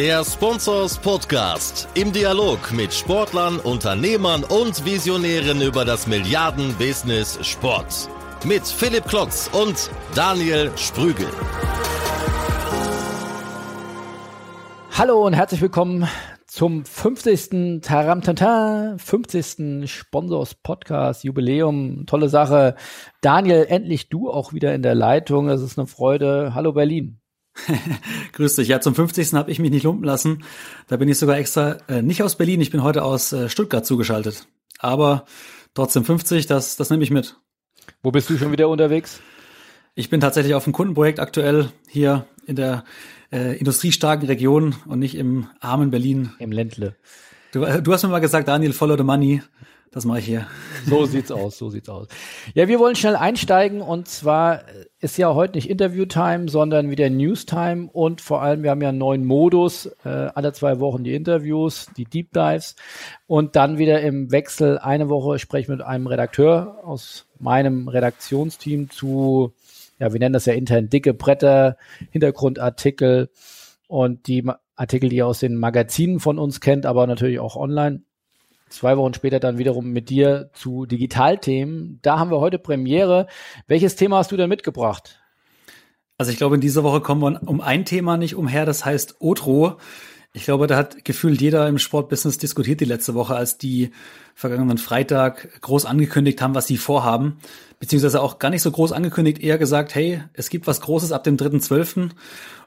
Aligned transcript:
Der 0.00 0.24
Sponsors 0.24 0.96
Podcast 0.96 1.86
im 1.92 2.10
Dialog 2.10 2.72
mit 2.72 2.90
Sportlern, 2.90 3.58
Unternehmern 3.58 4.44
und 4.44 4.82
Visionären 4.86 5.60
über 5.60 5.84
das 5.84 6.06
Milliarden-Business 6.06 7.38
Sport. 7.46 8.08
Mit 8.46 8.66
Philipp 8.66 9.04
Klotz 9.04 9.50
und 9.52 9.90
Daniel 10.14 10.70
Sprügel. 10.76 11.26
Hallo 14.92 15.26
und 15.26 15.34
herzlich 15.34 15.60
willkommen 15.60 16.08
zum 16.46 16.86
50. 16.86 17.82
Taramtata, 17.82 18.96
50. 18.96 19.84
Sponsors 19.84 20.54
Podcast 20.54 21.24
Jubiläum. 21.24 22.06
Tolle 22.06 22.30
Sache. 22.30 22.74
Daniel, 23.20 23.66
endlich 23.68 24.08
du 24.08 24.30
auch 24.30 24.54
wieder 24.54 24.74
in 24.74 24.80
der 24.80 24.94
Leitung. 24.94 25.48
Das 25.48 25.60
ist 25.60 25.78
eine 25.78 25.86
Freude. 25.86 26.54
Hallo 26.54 26.72
Berlin. 26.72 27.20
Grüß 28.32 28.56
dich. 28.56 28.68
Ja, 28.68 28.80
zum 28.80 28.94
50. 28.94 29.32
habe 29.34 29.50
ich 29.50 29.58
mich 29.58 29.70
nicht 29.70 29.84
lumpen 29.84 30.04
lassen. 30.04 30.44
Da 30.88 30.96
bin 30.96 31.08
ich 31.08 31.18
sogar 31.18 31.38
extra 31.38 31.78
äh, 31.88 32.02
nicht 32.02 32.22
aus 32.22 32.36
Berlin. 32.36 32.60
Ich 32.60 32.70
bin 32.70 32.82
heute 32.82 33.02
aus 33.02 33.32
äh, 33.32 33.48
Stuttgart 33.48 33.84
zugeschaltet. 33.84 34.46
Aber 34.78 35.24
trotzdem 35.74 36.04
50, 36.04 36.46
das, 36.46 36.76
das 36.76 36.90
nehme 36.90 37.02
ich 37.02 37.10
mit. 37.10 37.36
Wo 38.02 38.10
bist 38.10 38.30
du 38.30 38.38
schon 38.38 38.52
wieder 38.52 38.68
unterwegs? 38.68 39.20
Ich 39.94 40.08
bin 40.08 40.20
tatsächlich 40.20 40.54
auf 40.54 40.64
einem 40.64 40.72
Kundenprojekt 40.72 41.20
aktuell 41.20 41.70
hier 41.88 42.26
in 42.46 42.56
der 42.56 42.84
äh, 43.32 43.58
industriestarken 43.58 44.26
Region 44.26 44.74
und 44.86 45.00
nicht 45.00 45.16
im 45.16 45.48
armen 45.60 45.90
Berlin. 45.90 46.32
Im 46.38 46.52
Ländle. 46.52 46.96
Du, 47.52 47.64
äh, 47.64 47.82
du 47.82 47.92
hast 47.92 48.02
mir 48.02 48.08
mal 48.08 48.20
gesagt, 48.20 48.48
Daniel, 48.48 48.72
follow 48.72 48.96
the 48.96 49.02
money. 49.02 49.42
Das 49.92 50.04
mache 50.04 50.20
ich 50.20 50.26
hier. 50.26 50.46
So 50.86 51.04
sieht's 51.04 51.32
aus, 51.32 51.58
so 51.58 51.68
sieht's 51.68 51.88
aus. 51.88 52.06
Ja, 52.54 52.68
wir 52.68 52.78
wollen 52.78 52.94
schnell 52.94 53.16
einsteigen 53.16 53.80
und 53.80 54.06
zwar 54.06 54.62
ist 55.00 55.18
ja 55.18 55.34
heute 55.34 55.56
nicht 55.56 55.68
Interview-Time, 55.68 56.48
sondern 56.48 56.90
wieder 56.90 57.10
News-Time 57.10 57.88
und 57.92 58.20
vor 58.20 58.40
allem, 58.40 58.62
wir 58.62 58.70
haben 58.70 58.82
ja 58.82 58.90
einen 58.90 58.98
neuen 58.98 59.24
Modus, 59.24 59.86
äh, 60.04 60.08
alle 60.08 60.52
zwei 60.52 60.78
Wochen 60.78 61.02
die 61.02 61.14
Interviews, 61.14 61.88
die 61.96 62.04
Deep 62.04 62.32
Dives 62.32 62.76
und 63.26 63.56
dann 63.56 63.78
wieder 63.78 64.00
im 64.00 64.30
Wechsel 64.30 64.78
eine 64.78 65.08
Woche 65.08 65.40
spreche 65.40 65.62
ich 65.62 65.68
mit 65.68 65.82
einem 65.82 66.06
Redakteur 66.06 66.78
aus 66.84 67.26
meinem 67.40 67.88
Redaktionsteam 67.88 68.90
zu 68.90 69.54
ja, 69.98 70.12
wir 70.12 70.20
nennen 70.20 70.32
das 70.32 70.46
ja 70.46 70.54
intern 70.54 70.88
dicke 70.88 71.14
Bretter, 71.14 71.76
Hintergrundartikel 72.10 73.28
und 73.86 74.26
die 74.28 74.48
Artikel, 74.74 75.10
die 75.10 75.16
ihr 75.16 75.26
aus 75.26 75.40
den 75.40 75.56
Magazinen 75.56 76.20
von 76.20 76.38
uns 76.38 76.60
kennt, 76.60 76.86
aber 76.86 77.06
natürlich 77.06 77.38
auch 77.38 77.54
online. 77.54 78.02
Zwei 78.70 78.96
Wochen 78.96 79.14
später 79.14 79.40
dann 79.40 79.58
wiederum 79.58 79.90
mit 79.90 80.08
dir 80.10 80.50
zu 80.54 80.86
Digitalthemen. 80.86 81.98
Da 82.02 82.18
haben 82.18 82.30
wir 82.30 82.40
heute 82.40 82.58
Premiere. 82.58 83.26
Welches 83.66 83.96
Thema 83.96 84.18
hast 84.18 84.32
du 84.32 84.36
denn 84.36 84.48
mitgebracht? 84.48 85.20
Also 86.16 86.30
ich 86.32 86.38
glaube, 86.38 86.54
in 86.54 86.60
dieser 86.60 86.84
Woche 86.84 87.00
kommen 87.00 87.20
wir 87.20 87.48
um 87.48 87.60
ein 87.60 87.84
Thema 87.84 88.16
nicht 88.16 88.36
umher, 88.36 88.66
das 88.66 88.84
heißt 88.84 89.16
Otro. 89.20 89.78
Ich 90.32 90.44
glaube, 90.44 90.68
da 90.68 90.76
hat 90.76 91.04
gefühlt 91.04 91.40
jeder 91.40 91.66
im 91.66 91.78
Sportbusiness 91.78 92.38
diskutiert 92.38 92.80
die 92.80 92.84
letzte 92.84 93.14
Woche, 93.14 93.34
als 93.34 93.58
die 93.58 93.90
vergangenen 94.34 94.78
Freitag 94.78 95.60
groß 95.60 95.86
angekündigt 95.86 96.40
haben, 96.40 96.54
was 96.54 96.68
sie 96.68 96.76
vorhaben. 96.76 97.38
Beziehungsweise 97.80 98.22
auch 98.22 98.38
gar 98.38 98.50
nicht 98.50 98.62
so 98.62 98.70
groß 98.70 98.92
angekündigt, 98.92 99.42
eher 99.42 99.58
gesagt, 99.58 99.96
hey, 99.96 100.22
es 100.32 100.48
gibt 100.48 100.68
was 100.68 100.80
Großes 100.82 101.10
ab 101.10 101.24
dem 101.24 101.36
3.12. 101.36 102.10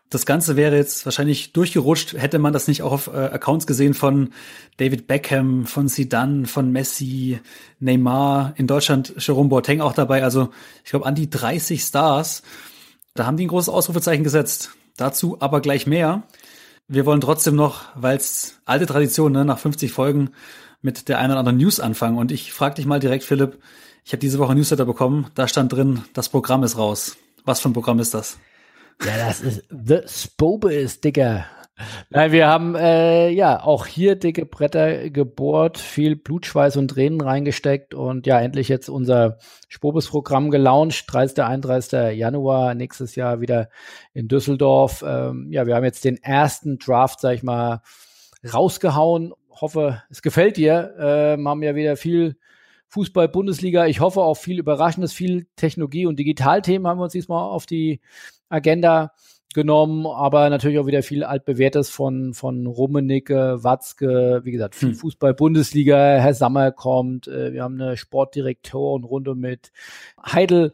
Das 0.09 0.25
Ganze 0.25 0.55
wäre 0.55 0.75
jetzt 0.75 1.05
wahrscheinlich 1.05 1.53
durchgerutscht, 1.53 2.13
hätte 2.13 2.37
man 2.37 2.53
das 2.53 2.67
nicht 2.67 2.83
auch 2.83 2.91
auf 2.91 3.07
äh, 3.07 3.11
Accounts 3.11 3.65
gesehen 3.65 3.93
von 3.95 4.29
David 4.77 5.07
Beckham, 5.07 5.65
von 5.65 5.87
Zidane, 5.87 6.45
von 6.45 6.71
Messi, 6.71 7.39
Neymar, 7.79 8.53
in 8.57 8.67
Deutschland 8.67 9.15
Jerome 9.17 9.49
Boateng 9.49 9.81
auch 9.81 9.93
dabei. 9.93 10.23
Also 10.23 10.49
ich 10.83 10.91
glaube 10.91 11.05
an 11.07 11.15
die 11.15 11.29
30 11.29 11.81
Stars. 11.81 12.43
Da 13.15 13.25
haben 13.25 13.37
die 13.37 13.45
ein 13.45 13.49
großes 13.49 13.69
Ausrufezeichen 13.69 14.23
gesetzt. 14.23 14.71
Dazu 14.97 15.37
aber 15.39 15.61
gleich 15.61 15.87
mehr. 15.87 16.23
Wir 16.88 17.05
wollen 17.05 17.21
trotzdem 17.21 17.55
noch, 17.55 17.85
weil 17.95 18.17
es 18.17 18.59
alte 18.65 18.85
Tradition, 18.85 19.31
ne, 19.31 19.45
nach 19.45 19.57
50 19.57 19.91
Folgen 19.91 20.31
mit 20.81 21.07
der 21.07 21.17
einen 21.17 21.31
oder 21.31 21.39
anderen 21.39 21.57
News 21.57 21.79
anfangen. 21.79 22.17
Und 22.17 22.31
ich 22.31 22.53
frage 22.53 22.75
dich 22.75 22.85
mal 22.85 22.99
direkt, 22.99 23.23
Philipp, 23.23 23.57
ich 24.05 24.11
habe 24.11 24.19
diese 24.19 24.38
Woche 24.38 24.53
Newsletter 24.53 24.85
bekommen, 24.85 25.28
da 25.33 25.47
stand 25.47 25.72
drin, 25.72 26.03
das 26.13 26.29
Programm 26.29 26.63
ist 26.63 26.78
raus. 26.78 27.17
Was 27.45 27.61
für 27.61 27.69
ein 27.69 27.73
Programm 27.73 27.99
ist 27.99 28.13
das? 28.13 28.38
Ja, 29.01 29.27
das 29.27 29.41
ist 29.41 29.63
The 29.69 30.01
Spobis, 30.07 31.01
Digga. 31.01 31.45
Nein, 32.11 32.31
wir 32.31 32.47
haben 32.47 32.75
äh, 32.75 33.29
ja 33.29 33.63
auch 33.63 33.87
hier 33.87 34.15
dicke 34.15 34.45
Bretter 34.45 35.09
gebohrt, 35.09 35.79
viel 35.79 36.15
Blutschweiß 36.15 36.77
und 36.77 36.89
Tränen 36.89 37.19
reingesteckt 37.19 37.95
und 37.95 38.27
ja, 38.27 38.39
endlich 38.39 38.69
jetzt 38.69 38.89
unser 38.89 39.39
Spobis-Programm 39.69 40.51
gelauncht, 40.51 41.05
30. 41.11 41.43
31. 41.43 42.17
Januar 42.17 42.75
nächstes 42.75 43.15
Jahr 43.15 43.41
wieder 43.41 43.69
in 44.13 44.27
Düsseldorf. 44.27 45.03
Ähm, 45.05 45.47
ja, 45.49 45.65
wir 45.65 45.75
haben 45.75 45.83
jetzt 45.83 46.05
den 46.05 46.21
ersten 46.21 46.77
Draft, 46.77 47.19
sag 47.19 47.33
ich 47.35 47.43
mal, 47.43 47.81
rausgehauen. 48.53 49.33
Hoffe, 49.49 50.03
es 50.09 50.21
gefällt 50.21 50.57
dir. 50.57 50.93
Ähm, 50.99 51.47
haben 51.47 51.63
ja 51.63 51.75
wieder 51.75 51.97
viel 51.97 52.37
Fußball-Bundesliga. 52.93 53.87
Ich 53.87 54.01
hoffe 54.01 54.21
auch 54.21 54.35
viel 54.35 54.59
Überraschendes, 54.59 55.13
viel 55.13 55.47
Technologie- 55.55 56.05
und 56.05 56.19
Digitalthemen 56.19 56.87
haben 56.87 56.99
wir 56.99 57.05
uns 57.05 57.13
diesmal 57.13 57.43
auf 57.43 57.65
die 57.65 58.01
Agenda 58.49 59.13
genommen, 59.55 60.05
aber 60.05 60.47
natürlich 60.51 60.77
auch 60.77 60.85
wieder 60.85 61.01
viel 61.01 61.23
altbewährtes 61.23 61.89
von, 61.89 62.35
von 62.35 62.67
Rummenigge, 62.67 63.63
Watzke, 63.63 64.41
wie 64.43 64.51
gesagt, 64.51 64.75
viel 64.75 64.89
hm. 64.89 64.95
Fußball-Bundesliga, 64.95 65.95
Herr 65.95 66.35
Sammer 66.35 66.71
kommt, 66.71 67.27
äh, 67.27 67.51
wir 67.51 67.63
haben 67.63 67.81
eine 67.81 67.97
Sportdirektorenrunde 67.97 69.33
mit 69.33 69.71
Heidel 70.23 70.73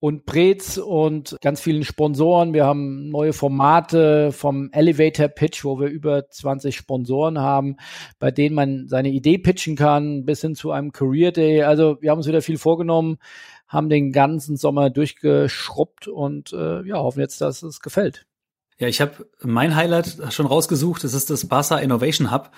und 0.00 0.24
Brez 0.26 0.78
und 0.78 1.36
ganz 1.40 1.60
vielen 1.60 1.84
Sponsoren. 1.84 2.54
Wir 2.54 2.64
haben 2.64 3.08
neue 3.08 3.32
Formate 3.32 4.32
vom 4.32 4.70
Elevator 4.72 5.28
Pitch, 5.28 5.64
wo 5.64 5.80
wir 5.80 5.88
über 5.88 6.28
20 6.28 6.76
Sponsoren 6.76 7.38
haben, 7.38 7.76
bei 8.18 8.30
denen 8.30 8.54
man 8.54 8.86
seine 8.88 9.10
Idee 9.10 9.38
pitchen 9.38 9.76
kann, 9.76 10.24
bis 10.24 10.40
hin 10.40 10.54
zu 10.54 10.70
einem 10.70 10.92
Career 10.92 11.32
Day. 11.32 11.62
Also 11.62 11.98
wir 12.00 12.10
haben 12.10 12.18
uns 12.18 12.28
wieder 12.28 12.42
viel 12.42 12.58
vorgenommen 12.58 13.18
haben 13.68 13.90
den 13.90 14.12
ganzen 14.12 14.56
Sommer 14.56 14.90
durchgeschrubbt 14.90 16.08
und 16.08 16.52
äh, 16.52 16.82
ja, 16.84 16.96
hoffen 16.96 17.20
jetzt, 17.20 17.40
dass 17.40 17.62
es 17.62 17.80
gefällt. 17.80 18.26
Ja, 18.78 18.88
ich 18.88 19.00
habe 19.00 19.26
mein 19.42 19.76
Highlight 19.76 20.18
schon 20.30 20.46
rausgesucht. 20.46 21.04
Das 21.04 21.12
ist 21.12 21.30
das 21.30 21.46
Barca 21.46 21.78
Innovation 21.78 22.32
Hub. 22.32 22.50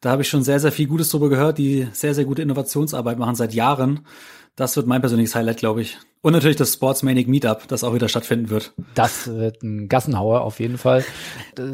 Da 0.00 0.10
habe 0.10 0.22
ich 0.22 0.28
schon 0.28 0.42
sehr, 0.42 0.60
sehr 0.60 0.72
viel 0.72 0.86
Gutes 0.86 1.10
drüber 1.10 1.28
gehört, 1.28 1.58
die 1.58 1.88
sehr, 1.92 2.14
sehr 2.14 2.24
gute 2.24 2.42
Innovationsarbeit 2.42 3.18
machen 3.18 3.34
seit 3.34 3.54
Jahren. 3.54 4.06
Das 4.58 4.76
wird 4.76 4.88
mein 4.88 5.00
persönliches 5.00 5.36
Highlight, 5.36 5.58
glaube 5.58 5.82
ich. 5.82 5.98
Und 6.20 6.32
natürlich 6.32 6.56
das 6.56 6.72
Sportsmanic 6.72 7.28
Meetup, 7.28 7.68
das 7.68 7.84
auch 7.84 7.94
wieder 7.94 8.08
stattfinden 8.08 8.50
wird. 8.50 8.72
Das 8.96 9.28
wird 9.28 9.62
ein 9.62 9.88
Gassenhauer 9.88 10.40
auf 10.40 10.58
jeden 10.58 10.78
Fall. 10.78 11.04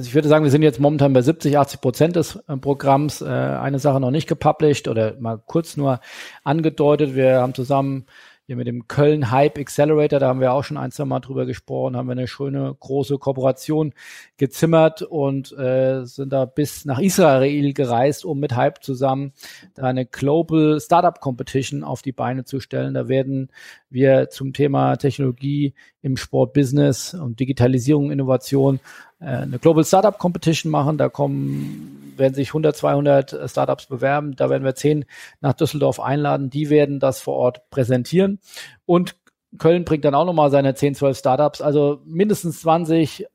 Ich 0.03 0.15
würde 0.15 0.29
sagen, 0.29 0.45
wir 0.45 0.51
sind 0.51 0.61
jetzt 0.61 0.79
momentan 0.79 1.15
bei 1.15 1.23
70, 1.23 1.57
80 1.57 1.81
Prozent 1.81 2.17
des 2.17 2.37
äh, 2.47 2.59
Programms. 2.59 3.23
Äh, 3.23 3.25
eine 3.25 3.79
Sache 3.79 4.01
noch 4.01 4.11
nicht 4.11 4.29
gepublished 4.29 4.87
oder 4.87 5.19
mal 5.19 5.39
kurz 5.39 5.79
nur 5.79 6.01
angedeutet. 6.43 7.15
Wir 7.15 7.41
haben 7.41 7.55
zusammen 7.55 8.05
hier 8.47 8.57
mit 8.57 8.67
dem 8.67 8.89
Köln 8.89 9.31
Hype 9.31 9.59
Accelerator, 9.59 10.19
da 10.19 10.29
haben 10.29 10.41
wir 10.41 10.53
auch 10.53 10.65
schon 10.65 10.77
ein, 10.77 10.91
zwei 10.91 11.07
Mal 11.07 11.21
drüber 11.21 11.47
gesprochen, 11.47 11.97
haben 11.97 12.09
wir 12.09 12.13
eine 12.13 12.29
schöne 12.29 12.75
große 12.79 13.19
Kooperation 13.19 13.95
gezimmert 14.37 15.03
und 15.03 15.53
äh, 15.53 16.05
sind 16.05 16.33
da 16.33 16.45
bis 16.45 16.85
nach 16.85 16.99
Israel 16.99 17.73
gereist, 17.73 18.25
um 18.25 18.41
mit 18.41 18.55
Hype 18.55 18.85
zusammen 18.85 19.33
da 19.75 19.85
eine 19.85 20.05
Global 20.05 20.79
Startup 20.81 21.19
Competition 21.21 21.85
auf 21.85 22.03
die 22.03 22.13
Beine 22.13 22.45
zu 22.45 22.61
stellen. 22.61 22.93
Da 22.95 23.09
werden 23.09 23.51
wir 23.89 24.29
zum 24.29 24.53
Thema 24.53 24.97
Technologie 24.97 25.75
im 26.03 26.19
Sportbusiness 26.19 27.15
und 27.15 27.41
Digitalisierung, 27.41 28.11
Innovation 28.11 28.81
äh, 29.21 29.27
eine 29.27 29.59
Global 29.59 29.85
Startup 29.85 30.19
Competition 30.19 30.71
machen. 30.71 30.99
Da 30.99 31.09
kommen, 31.09 32.04
werden 32.17 32.35
sich 32.35 32.49
100, 32.49 32.77
200 32.77 33.51
Startups 33.51 33.87
bewerben. 33.87 34.37
Da 34.37 34.51
werden 34.51 34.65
wir 34.65 34.75
zehn 34.75 35.05
nach 35.41 35.55
Düsseldorf 35.55 36.01
einladen. 36.01 36.51
Die 36.51 36.71
werden 36.71 37.01
das 37.01 37.21
vor 37.21 37.35
Ort 37.35 37.71
präsentieren. 37.71 38.41
Und 38.87 39.17
Köln 39.59 39.85
bringt 39.85 40.05
dann 40.05 40.15
auch 40.15 40.25
nochmal 40.25 40.51
seine 40.51 40.75
10, 40.75 40.95
12 40.95 41.19
Startups. 41.19 41.61
Also 41.61 42.01
mindestens 42.05 42.61
20 42.63 43.27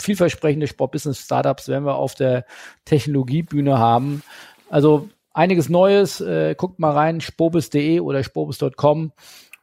vielversprechende 0.00 0.66
Sportbusiness-Startups 0.66 1.68
werden 1.68 1.84
wir 1.84 1.96
auf 1.96 2.14
der 2.14 2.44
Technologiebühne 2.84 3.78
haben. 3.78 4.22
Also 4.68 5.08
einiges 5.32 5.68
Neues. 5.68 6.20
Äh, 6.20 6.54
guckt 6.56 6.78
mal 6.78 6.92
rein, 6.92 7.20
spobis.de 7.20 8.00
oder 8.00 8.22
spobis.com. 8.22 9.12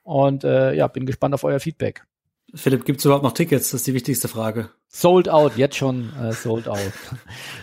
Und 0.03 0.43
äh, 0.43 0.73
ja, 0.73 0.87
bin 0.87 1.05
gespannt 1.05 1.33
auf 1.33 1.43
euer 1.43 1.59
Feedback. 1.59 2.03
Philipp, 2.53 2.85
gibt 2.85 2.99
es 2.99 3.05
überhaupt 3.05 3.23
noch 3.23 3.33
Tickets? 3.33 3.71
Das 3.71 3.81
ist 3.81 3.87
die 3.87 3.93
wichtigste 3.93 4.27
Frage. 4.27 4.69
Sold 4.95 5.27
out, 5.27 5.57
jetzt 5.57 5.75
schon 5.75 6.13
äh, 6.21 6.33
sold 6.33 6.67
out. 6.67 6.77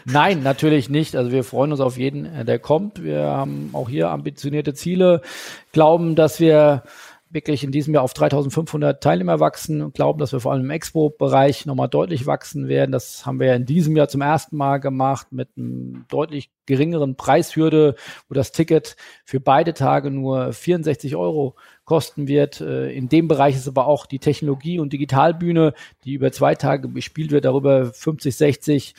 Nein, 0.05 0.43
natürlich 0.43 0.91
nicht. 0.91 1.15
Also 1.15 1.31
wir 1.31 1.45
freuen 1.45 1.71
uns 1.71 1.81
auf 1.81 1.97
jeden, 1.97 2.27
äh, 2.27 2.45
der 2.45 2.59
kommt. 2.59 3.05
Wir 3.05 3.23
haben 3.23 3.71
auch 3.73 3.89
hier 3.89 4.09
ambitionierte 4.09 4.75
Ziele, 4.75 5.23
glauben, 5.71 6.17
dass 6.17 6.41
wir 6.41 6.83
wirklich 7.31 7.63
in 7.63 7.71
diesem 7.71 7.95
Jahr 7.95 8.03
auf 8.03 8.13
3500 8.13 9.03
Teilnehmer 9.03 9.39
wachsen 9.39 9.83
und 9.83 9.95
glauben, 9.95 10.19
dass 10.19 10.33
wir 10.33 10.41
vor 10.41 10.53
allem 10.53 10.65
im 10.65 10.71
Expo-Bereich 10.71 11.65
nochmal 11.65 11.89
deutlich 11.89 12.27
wachsen 12.27 12.69
werden. 12.69 12.91
Das 12.91 13.25
haben 13.25 13.39
wir 13.39 13.47
ja 13.47 13.55
in 13.55 13.67
diesem 13.67 13.97
Jahr 13.97 14.09
zum 14.09 14.21
ersten 14.21 14.57
Mal 14.57 14.79
gemacht 14.79 15.29
mit 15.31 15.49
einem 15.57 16.05
deutlich 16.09 16.51
geringeren 16.67 17.17
Preishürde, 17.17 17.95
wo 18.29 18.35
das 18.35 18.53
Ticket 18.53 18.97
für 19.25 19.41
beide 19.41 19.75
Tage 19.75 20.11
nur 20.11 20.53
64 20.53 21.17
Euro 21.17 21.55
kosten 21.85 22.29
wird. 22.29 22.61
Äh, 22.61 22.93
in 22.93 23.09
dem 23.09 23.29
Bereich 23.29 23.57
ist 23.57 23.69
aber 23.69 23.87
auch 23.87 24.07
die 24.07 24.19
Technologie- 24.19 24.79
und 24.79 24.93
Digitalbühne, 24.93 25.75
die 26.05 26.15
über 26.15 26.33
zwei 26.33 26.55
Tage 26.55 26.89
bespielt 26.89 27.31
wird, 27.31 27.45
darüber 27.45 27.87
50, 27.87 28.37
60 28.37 28.95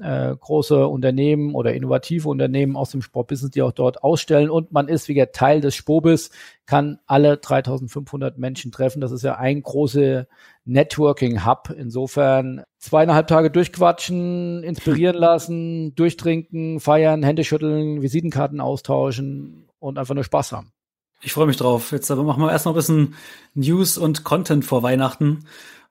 äh, 0.00 0.34
große 0.36 0.86
Unternehmen 0.86 1.54
oder 1.54 1.74
innovative 1.74 2.28
Unternehmen 2.28 2.76
aus 2.76 2.90
dem 2.90 3.02
Sportbusiness, 3.02 3.50
die 3.50 3.62
auch 3.62 3.72
dort 3.72 4.02
ausstellen. 4.02 4.50
Und 4.50 4.72
man 4.72 4.88
ist 4.88 5.08
wieder 5.08 5.32
Teil 5.32 5.60
des 5.60 5.74
Spobis, 5.74 6.30
kann 6.66 6.98
alle 7.06 7.36
3500 7.36 8.38
Menschen 8.38 8.72
treffen. 8.72 9.00
Das 9.00 9.12
ist 9.12 9.22
ja 9.22 9.36
ein 9.36 9.62
großer 9.62 10.26
Networking-Hub. 10.64 11.74
Insofern 11.76 12.62
zweieinhalb 12.78 13.26
Tage 13.26 13.50
durchquatschen, 13.50 14.62
inspirieren 14.62 15.16
lassen, 15.18 15.94
durchtrinken, 15.94 16.80
feiern, 16.80 17.22
Hände 17.22 17.44
schütteln, 17.44 18.02
Visitenkarten 18.02 18.60
austauschen 18.60 19.68
und 19.78 19.98
einfach 19.98 20.14
nur 20.14 20.24
Spaß 20.24 20.52
haben. 20.52 20.72
Ich 21.20 21.32
freue 21.32 21.46
mich 21.46 21.56
drauf. 21.56 21.90
Jetzt 21.90 22.10
aber 22.10 22.22
machen 22.22 22.42
wir 22.42 22.52
erstmal 22.52 22.74
ein 22.74 22.76
bisschen 22.76 23.14
News 23.54 23.98
und 23.98 24.22
Content 24.22 24.64
vor 24.64 24.82
Weihnachten 24.82 25.40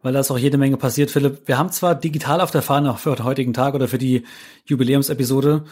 weil 0.08 0.14
da 0.14 0.22
ist 0.22 0.32
auch 0.32 0.38
jede 0.38 0.58
Menge 0.58 0.78
passiert, 0.78 1.12
Philipp. 1.12 1.50
Wir 1.50 1.58
haben 1.58 1.70
zwar 1.70 1.94
digital 1.94 2.40
auf 2.40 2.50
der 2.50 2.62
Fahne 2.62 2.96
für 2.96 3.14
den 3.14 3.26
heutigen 3.26 3.52
Tag 3.52 3.74
oder 3.74 3.90
für 3.90 3.98
die 3.98 4.24
Jubiläumsepisode. 4.64 5.66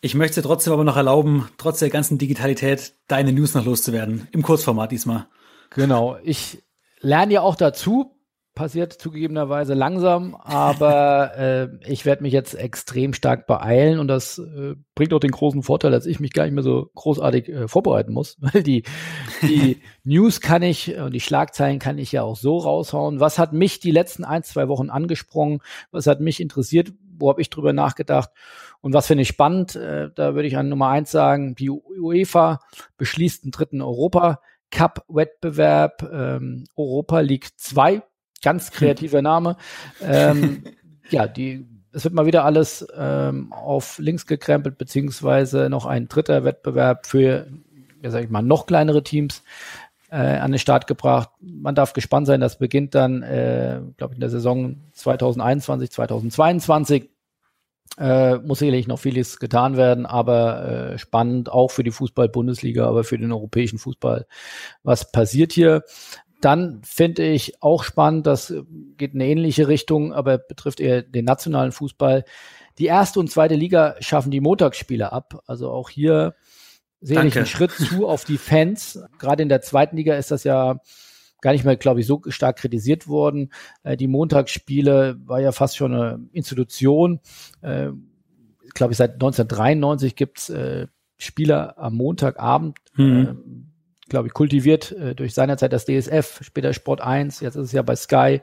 Ich 0.00 0.16
möchte 0.16 0.42
trotzdem 0.42 0.72
aber 0.72 0.82
noch 0.82 0.96
erlauben, 0.96 1.48
trotz 1.56 1.78
der 1.78 1.88
ganzen 1.88 2.18
Digitalität, 2.18 2.94
deine 3.06 3.32
News 3.32 3.54
noch 3.54 3.64
loszuwerden. 3.64 4.26
Im 4.32 4.42
Kurzformat 4.42 4.90
diesmal. 4.90 5.28
Genau. 5.70 6.16
Ich 6.24 6.64
lerne 6.98 7.34
ja 7.34 7.42
auch 7.42 7.54
dazu 7.54 8.15
passiert 8.56 8.94
zugegebenerweise 8.94 9.74
langsam, 9.74 10.34
aber 10.34 11.36
äh, 11.38 11.68
ich 11.86 12.04
werde 12.04 12.24
mich 12.24 12.32
jetzt 12.32 12.54
extrem 12.54 13.12
stark 13.12 13.46
beeilen 13.46 14.00
und 14.00 14.08
das 14.08 14.38
äh, 14.38 14.74
bringt 14.96 15.12
auch 15.12 15.20
den 15.20 15.30
großen 15.30 15.62
Vorteil, 15.62 15.92
dass 15.92 16.06
ich 16.06 16.18
mich 16.18 16.32
gar 16.32 16.44
nicht 16.44 16.54
mehr 16.54 16.64
so 16.64 16.90
großartig 16.96 17.48
äh, 17.48 17.68
vorbereiten 17.68 18.12
muss, 18.12 18.36
weil 18.40 18.64
die, 18.64 18.82
die 19.42 19.80
News 20.04 20.40
kann 20.40 20.62
ich 20.62 20.96
und 20.96 21.12
die 21.12 21.20
Schlagzeilen 21.20 21.78
kann 21.78 21.98
ich 21.98 22.10
ja 22.10 22.22
auch 22.22 22.34
so 22.34 22.56
raushauen. 22.56 23.20
Was 23.20 23.38
hat 23.38 23.52
mich 23.52 23.78
die 23.78 23.92
letzten 23.92 24.24
ein, 24.24 24.42
zwei 24.42 24.66
Wochen 24.68 24.90
angesprungen? 24.90 25.60
Was 25.92 26.08
hat 26.08 26.20
mich 26.20 26.40
interessiert? 26.40 26.92
Wo 27.18 27.28
habe 27.28 27.42
ich 27.42 27.50
drüber 27.50 27.72
nachgedacht? 27.72 28.30
Und 28.80 28.94
was 28.94 29.06
finde 29.06 29.22
ich 29.22 29.28
spannend? 29.28 29.76
Äh, 29.76 30.08
da 30.14 30.34
würde 30.34 30.48
ich 30.48 30.56
an 30.56 30.70
Nummer 30.70 30.88
eins 30.88 31.10
sagen, 31.10 31.54
die 31.54 31.70
UEFA 31.70 32.60
beschließt 32.96 33.44
einen 33.44 33.52
dritten 33.52 33.82
Europa 33.82 34.40
Cup-Wettbewerb 34.70 36.08
ähm, 36.10 36.64
Europa 36.74 37.20
League 37.20 37.50
2 37.56 38.02
Ganz 38.42 38.70
kreativer 38.70 39.22
Name. 39.22 39.56
Ähm, 40.02 40.64
ja, 41.10 41.26
die, 41.26 41.66
es 41.92 42.04
wird 42.04 42.14
mal 42.14 42.26
wieder 42.26 42.44
alles 42.44 42.86
ähm, 42.96 43.52
auf 43.52 43.98
links 43.98 44.26
gekrempelt, 44.26 44.78
beziehungsweise 44.78 45.70
noch 45.70 45.86
ein 45.86 46.08
dritter 46.08 46.44
Wettbewerb 46.44 47.06
für, 47.06 47.46
ja, 48.02 48.10
sag 48.10 48.24
ich 48.24 48.30
mal, 48.30 48.42
noch 48.42 48.66
kleinere 48.66 49.02
Teams 49.02 49.42
äh, 50.10 50.16
an 50.16 50.52
den 50.52 50.58
Start 50.58 50.86
gebracht. 50.86 51.30
Man 51.40 51.74
darf 51.74 51.92
gespannt 51.92 52.26
sein, 52.26 52.40
das 52.40 52.58
beginnt 52.58 52.94
dann, 52.94 53.22
äh, 53.22 53.80
glaube 53.96 54.12
ich, 54.12 54.16
in 54.16 54.20
der 54.20 54.30
Saison 54.30 54.76
2021, 54.92 55.90
2022. 55.90 57.10
Äh, 57.98 58.36
muss 58.38 58.58
sicherlich 58.58 58.88
noch 58.88 58.98
vieles 58.98 59.38
getan 59.38 59.76
werden, 59.76 60.04
aber 60.04 60.92
äh, 60.92 60.98
spannend 60.98 61.50
auch 61.50 61.70
für 61.70 61.82
die 61.82 61.92
Fußball-Bundesliga, 61.92 62.86
aber 62.86 63.04
für 63.04 63.16
den 63.16 63.32
europäischen 63.32 63.78
Fußball. 63.78 64.26
Was 64.82 65.12
passiert 65.12 65.52
hier? 65.52 65.82
Dann 66.40 66.82
finde 66.84 67.26
ich 67.26 67.62
auch 67.62 67.82
spannend, 67.82 68.26
das 68.26 68.52
geht 68.96 69.14
in 69.14 69.20
eine 69.20 69.30
ähnliche 69.30 69.68
Richtung, 69.68 70.12
aber 70.12 70.38
betrifft 70.38 70.80
eher 70.80 71.02
den 71.02 71.24
nationalen 71.24 71.72
Fußball. 71.72 72.24
Die 72.78 72.86
erste 72.86 73.20
und 73.20 73.30
zweite 73.30 73.54
Liga 73.54 73.96
schaffen 74.00 74.30
die 74.30 74.40
Montagsspiele 74.40 75.12
ab. 75.12 75.42
Also 75.46 75.70
auch 75.70 75.88
hier 75.88 76.34
sehe 77.00 77.24
ich 77.24 77.36
einen 77.36 77.46
Schritt 77.46 77.72
zu 77.72 78.06
auf 78.06 78.24
die 78.24 78.38
Fans. 78.38 79.00
Gerade 79.18 79.42
in 79.42 79.48
der 79.48 79.62
zweiten 79.62 79.96
Liga 79.96 80.16
ist 80.16 80.30
das 80.30 80.44
ja 80.44 80.80
gar 81.40 81.52
nicht 81.52 81.64
mehr, 81.64 81.76
glaube 81.76 82.00
ich, 82.00 82.06
so 82.06 82.20
stark 82.28 82.56
kritisiert 82.56 83.08
worden. 83.08 83.50
Äh, 83.82 83.96
die 83.96 84.08
Montagsspiele 84.08 85.16
war 85.24 85.40
ja 85.40 85.52
fast 85.52 85.76
schon 85.76 85.94
eine 85.94 86.28
Institution. 86.32 87.20
Äh, 87.62 87.90
glaube 88.74 88.92
ich, 88.92 88.98
seit 88.98 89.14
1993 89.14 90.16
gibt's 90.16 90.50
äh, 90.50 90.86
Spieler 91.18 91.78
am 91.78 91.94
Montagabend. 91.94 92.78
Mhm 92.94 93.72
glaube 94.08 94.28
ich, 94.28 94.34
kultiviert 94.34 94.92
äh, 94.92 95.14
durch 95.14 95.34
seinerzeit 95.34 95.72
das 95.72 95.84
DSF, 95.84 96.40
später 96.42 96.72
Sport 96.72 97.00
1, 97.00 97.40
jetzt 97.40 97.56
ist 97.56 97.66
es 97.66 97.72
ja 97.72 97.82
bei 97.82 97.96
Sky. 97.96 98.40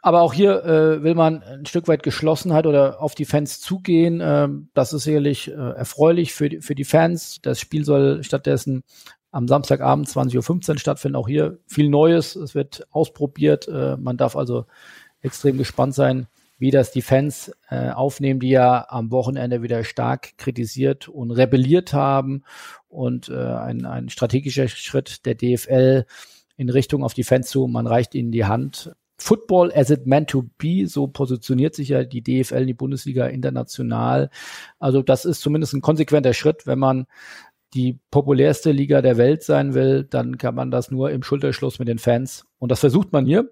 Aber 0.00 0.22
auch 0.22 0.32
hier 0.32 0.64
äh, 0.64 1.02
will 1.02 1.14
man 1.14 1.42
ein 1.42 1.66
Stück 1.66 1.88
weit 1.88 2.02
Geschlossenheit 2.02 2.66
oder 2.66 3.02
auf 3.02 3.14
die 3.14 3.24
Fans 3.24 3.60
zugehen. 3.60 4.20
Ähm, 4.22 4.70
das 4.72 4.92
ist 4.92 5.04
sicherlich 5.04 5.50
äh, 5.50 5.54
erfreulich 5.54 6.32
für 6.34 6.48
die, 6.48 6.60
für 6.60 6.76
die 6.76 6.84
Fans. 6.84 7.40
Das 7.42 7.58
Spiel 7.58 7.84
soll 7.84 8.22
stattdessen 8.22 8.84
am 9.32 9.48
Samstagabend 9.48 10.08
20.15 10.08 10.70
Uhr 10.70 10.78
stattfinden. 10.78 11.16
Auch 11.16 11.28
hier 11.28 11.58
viel 11.66 11.88
Neues. 11.88 12.36
Es 12.36 12.54
wird 12.54 12.86
ausprobiert. 12.90 13.66
Äh, 13.66 13.96
man 13.96 14.16
darf 14.16 14.36
also 14.36 14.66
extrem 15.20 15.58
gespannt 15.58 15.94
sein, 15.94 16.28
wie 16.58 16.70
das 16.70 16.90
die 16.90 17.02
Fans 17.02 17.52
äh, 17.70 17.90
aufnehmen, 17.90 18.40
die 18.40 18.50
ja 18.50 18.86
am 18.88 19.10
Wochenende 19.10 19.62
wieder 19.62 19.84
stark 19.84 20.36
kritisiert 20.38 21.08
und 21.08 21.30
rebelliert 21.30 21.92
haben 21.92 22.42
und 22.88 23.28
äh, 23.28 23.36
ein, 23.36 23.86
ein 23.86 24.08
strategischer 24.08 24.68
Schritt 24.68 25.24
der 25.24 25.34
DFL 25.34 26.04
in 26.56 26.68
Richtung 26.68 27.04
auf 27.04 27.14
die 27.14 27.24
Fans 27.24 27.48
zu. 27.48 27.66
Man 27.66 27.86
reicht 27.86 28.14
ihnen 28.14 28.32
die 28.32 28.44
Hand. 28.44 28.92
Football 29.20 29.72
as 29.74 29.90
it 29.90 30.06
meant 30.06 30.30
to 30.30 30.44
be, 30.58 30.86
so 30.86 31.08
positioniert 31.08 31.74
sich 31.74 31.88
ja 31.88 32.04
die 32.04 32.22
DFL, 32.22 32.66
die 32.66 32.74
Bundesliga 32.74 33.26
international. 33.26 34.30
Also 34.78 35.02
das 35.02 35.24
ist 35.24 35.40
zumindest 35.40 35.74
ein 35.74 35.80
konsequenter 35.80 36.34
Schritt, 36.34 36.66
wenn 36.66 36.78
man 36.78 37.06
die 37.74 37.98
populärste 38.10 38.72
Liga 38.72 39.02
der 39.02 39.18
Welt 39.18 39.42
sein 39.42 39.74
will, 39.74 40.04
dann 40.04 40.38
kann 40.38 40.54
man 40.54 40.70
das 40.70 40.90
nur 40.90 41.10
im 41.10 41.22
Schulterschluss 41.22 41.78
mit 41.78 41.88
den 41.88 41.98
Fans. 41.98 42.46
Und 42.58 42.72
das 42.72 42.80
versucht 42.80 43.12
man 43.12 43.26
hier. 43.26 43.50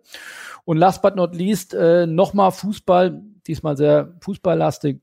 Und 0.67 0.79
last 0.79 1.01
but 1.01 1.15
not 1.15 1.35
least, 1.35 1.75
äh, 1.75 2.07
nochmal 2.07 2.51
Fußball, 2.51 3.23
diesmal 3.47 3.77
sehr 3.77 4.13
fußballlastig. 4.21 4.99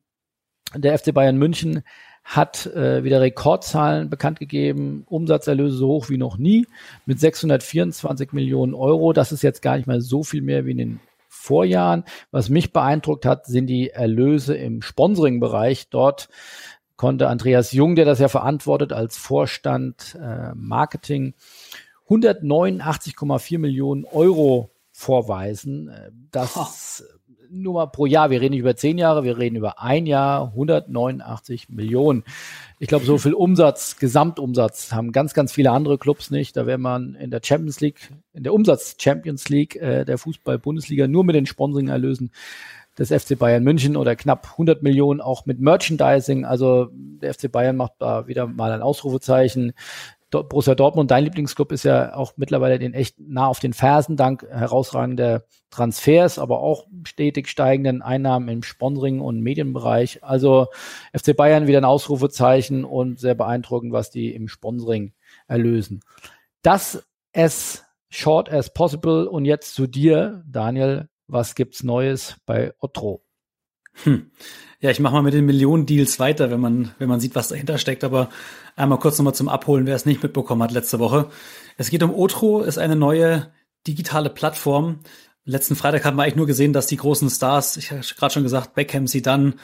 Der 0.76 1.00
FC 1.00 1.14
Bayern 1.14 1.38
München 1.38 1.84
hat 2.26 2.66
äh, 2.68 3.06
wieder 3.06 3.22
Rekordzahlen 3.22 4.10
bekannt 4.10 4.40
gegeben, 4.40 5.06
Umsatzerlöse 5.08 5.78
so 5.78 5.88
hoch 5.88 6.10
wie 6.10 6.18
noch 6.18 6.38
nie 6.38 6.68
mit 7.06 7.20
624 7.20 8.34
Millionen 8.34 8.74
Euro. 8.74 9.14
Das 9.14 9.32
ist 9.32 9.42
jetzt 9.42 9.62
gar 9.62 9.78
nicht 9.78 9.88
mal 9.88 10.02
so 10.02 10.24
viel 10.24 10.42
mehr 10.42 10.66
wie 10.66 10.72
in 10.72 10.78
den 10.78 11.00
Vorjahren. 11.30 12.04
Was 12.32 12.50
mich 12.50 12.74
beeindruckt 12.74 13.26
hat, 13.26 13.46
sind 13.46 13.68
die 13.68 13.90
Erlöse 13.90 14.56
im 14.56 14.82
Sponsoring-Bereich. 14.82 15.90
Dort 15.90 16.28
konnte 16.98 17.30
Andreas 17.30 17.72
Jung, 17.72 17.96
der 17.96 18.06
das 18.06 18.20
ja 18.20 18.28
verantwortet 18.28 18.92
als 18.92 19.16
Vorstand 19.16 20.18
äh, 20.22 20.54
Marketing, 20.56 21.36
189,4 22.10 23.60
Millionen 23.60 24.04
Euro 24.04 24.73
vorweisen. 24.94 25.90
Äh, 25.90 26.12
das 26.32 27.04
nur 27.54 27.74
mal 27.76 27.86
pro 27.88 28.06
Jahr. 28.06 28.30
Wir 28.30 28.42
reden 28.42 28.52
nicht 28.52 28.62
über 28.62 28.76
zehn 28.76 28.98
Jahre, 28.98 29.24
wir 29.24 29.38
reden 29.38 29.56
über 29.56 29.82
ein 29.82 30.06
Jahr, 30.06 30.48
189 30.48 31.70
Millionen. 31.70 32.24
Ich 32.80 32.88
glaube, 32.88 33.06
so 33.06 33.18
viel 33.18 33.34
Umsatz, 33.34 33.98
Gesamtumsatz 33.98 34.92
haben 34.92 35.12
ganz, 35.12 35.34
ganz 35.34 35.52
viele 35.52 35.72
andere 35.72 35.98
Clubs 35.98 36.32
nicht. 36.32 36.58
Da 36.58 36.66
wäre 36.66 36.80
man 36.80 37.16
in 37.16 37.32
der 37.32 37.42
Champions 37.44 37.80
League, 37.80 38.12
in 38.34 38.44
der 38.44 38.54
Umsatz 38.54 38.96
Champions 39.00 39.50
League 39.50 39.76
äh, 39.76 40.04
der 40.04 40.18
Fußball-Bundesliga 40.18 41.08
nur 41.08 41.24
mit 41.24 41.36
den 41.36 41.46
Sponsoring-Erlösen 41.46 42.32
des 42.98 43.10
FC 43.10 43.38
Bayern 43.38 43.64
München 43.64 43.98
oder 43.98 44.16
knapp 44.16 44.52
100 44.52 44.84
Millionen 44.84 45.20
auch 45.20 45.46
mit 45.46 45.60
Merchandising. 45.60 46.46
Also 46.46 46.90
der 46.94 47.34
FC 47.34 47.52
Bayern 47.52 47.76
macht 47.76 47.94
da 48.00 48.28
wieder 48.28 48.48
mal 48.48 48.72
ein 48.72 48.82
Ausrufezeichen. 48.82 49.74
Borussia 50.34 50.76
Dortmund, 50.76 51.12
dein 51.12 51.24
Lieblingsclub, 51.24 51.72
ist 51.72 51.84
ja 51.84 52.16
auch 52.16 52.34
mittlerweile 52.38 52.80
den 52.80 52.94
echt 52.94 53.20
nah 53.20 53.48
auf 53.48 53.60
den 53.60 53.74
Fersen, 53.74 54.18
dank 54.18 54.46
herausragender 54.50 55.44
Transfers, 55.70 56.40
aber 56.40 56.60
auch 56.60 56.88
stetig 57.06 57.48
steigenden 57.48 58.02
Einnahmen 58.02 58.50
im 58.50 58.64
Sponsoring 58.64 59.22
und 59.22 59.42
Medienbereich. 59.42 60.24
Also 60.24 60.68
FC 61.16 61.36
Bayern 61.36 61.68
wieder 61.68 61.80
ein 61.80 61.86
Ausrufezeichen 61.86 62.86
und 62.86 63.20
sehr 63.20 63.36
beeindruckend, 63.36 63.94
was 63.94 64.10
die 64.10 64.34
im 64.34 64.48
Sponsoring 64.48 65.14
erlösen. 65.48 66.02
Das 66.62 67.04
as 67.34 67.84
short 68.10 68.50
as 68.50 68.74
possible. 68.74 69.28
Und 69.28 69.46
jetzt 69.46 69.74
zu 69.74 69.88
dir, 69.88 70.44
Daniel. 70.48 71.10
Was 71.28 71.56
gibt's 71.56 71.84
Neues 71.84 72.36
bei 72.46 72.74
Otro? 72.80 73.24
Hm. 74.04 74.32
Ja, 74.80 74.90
ich 74.90 75.00
mache 75.00 75.14
mal 75.14 75.24
mit 75.24 75.34
den 75.34 75.46
Millionen-Deals 75.46 76.20
weiter, 76.20 76.52
wenn 76.52 76.60
man, 76.60 76.92
wenn 77.00 77.08
man 77.08 77.22
sieht, 77.22 77.36
was 77.36 77.48
dahinter 77.48 77.78
steckt. 77.78 78.04
Aber 78.04 78.30
einmal 78.76 79.00
kurz 79.00 79.18
nochmal 79.18 79.36
zum 79.36 79.48
Abholen, 79.48 79.86
wer 79.86 79.96
es 79.96 80.06
nicht 80.06 80.22
mitbekommen 80.22 80.62
hat 80.62 80.72
letzte 80.72 81.00
Woche. 81.00 81.30
Es 81.78 81.90
geht 81.90 82.04
um 82.04 82.14
Otro, 82.14 82.62
ist 82.62 82.78
eine 82.78 82.96
neue 82.96 83.52
digitale 83.88 84.30
Plattform. 84.30 85.00
Letzten 85.46 85.76
Freitag 85.76 86.06
haben 86.06 86.18
wir 86.18 86.24
eigentlich 86.24 86.36
nur 86.36 86.48
gesehen, 86.48 86.74
dass 86.74 86.88
die 86.88 86.98
großen 86.98 87.30
Stars, 87.30 87.78
ich 87.78 87.92
habe 87.92 88.02
gerade 88.02 88.34
schon 88.34 88.44
gesagt, 88.44 88.76
Beckham, 88.76 89.08
sie 89.08 89.22
dann 89.22 89.56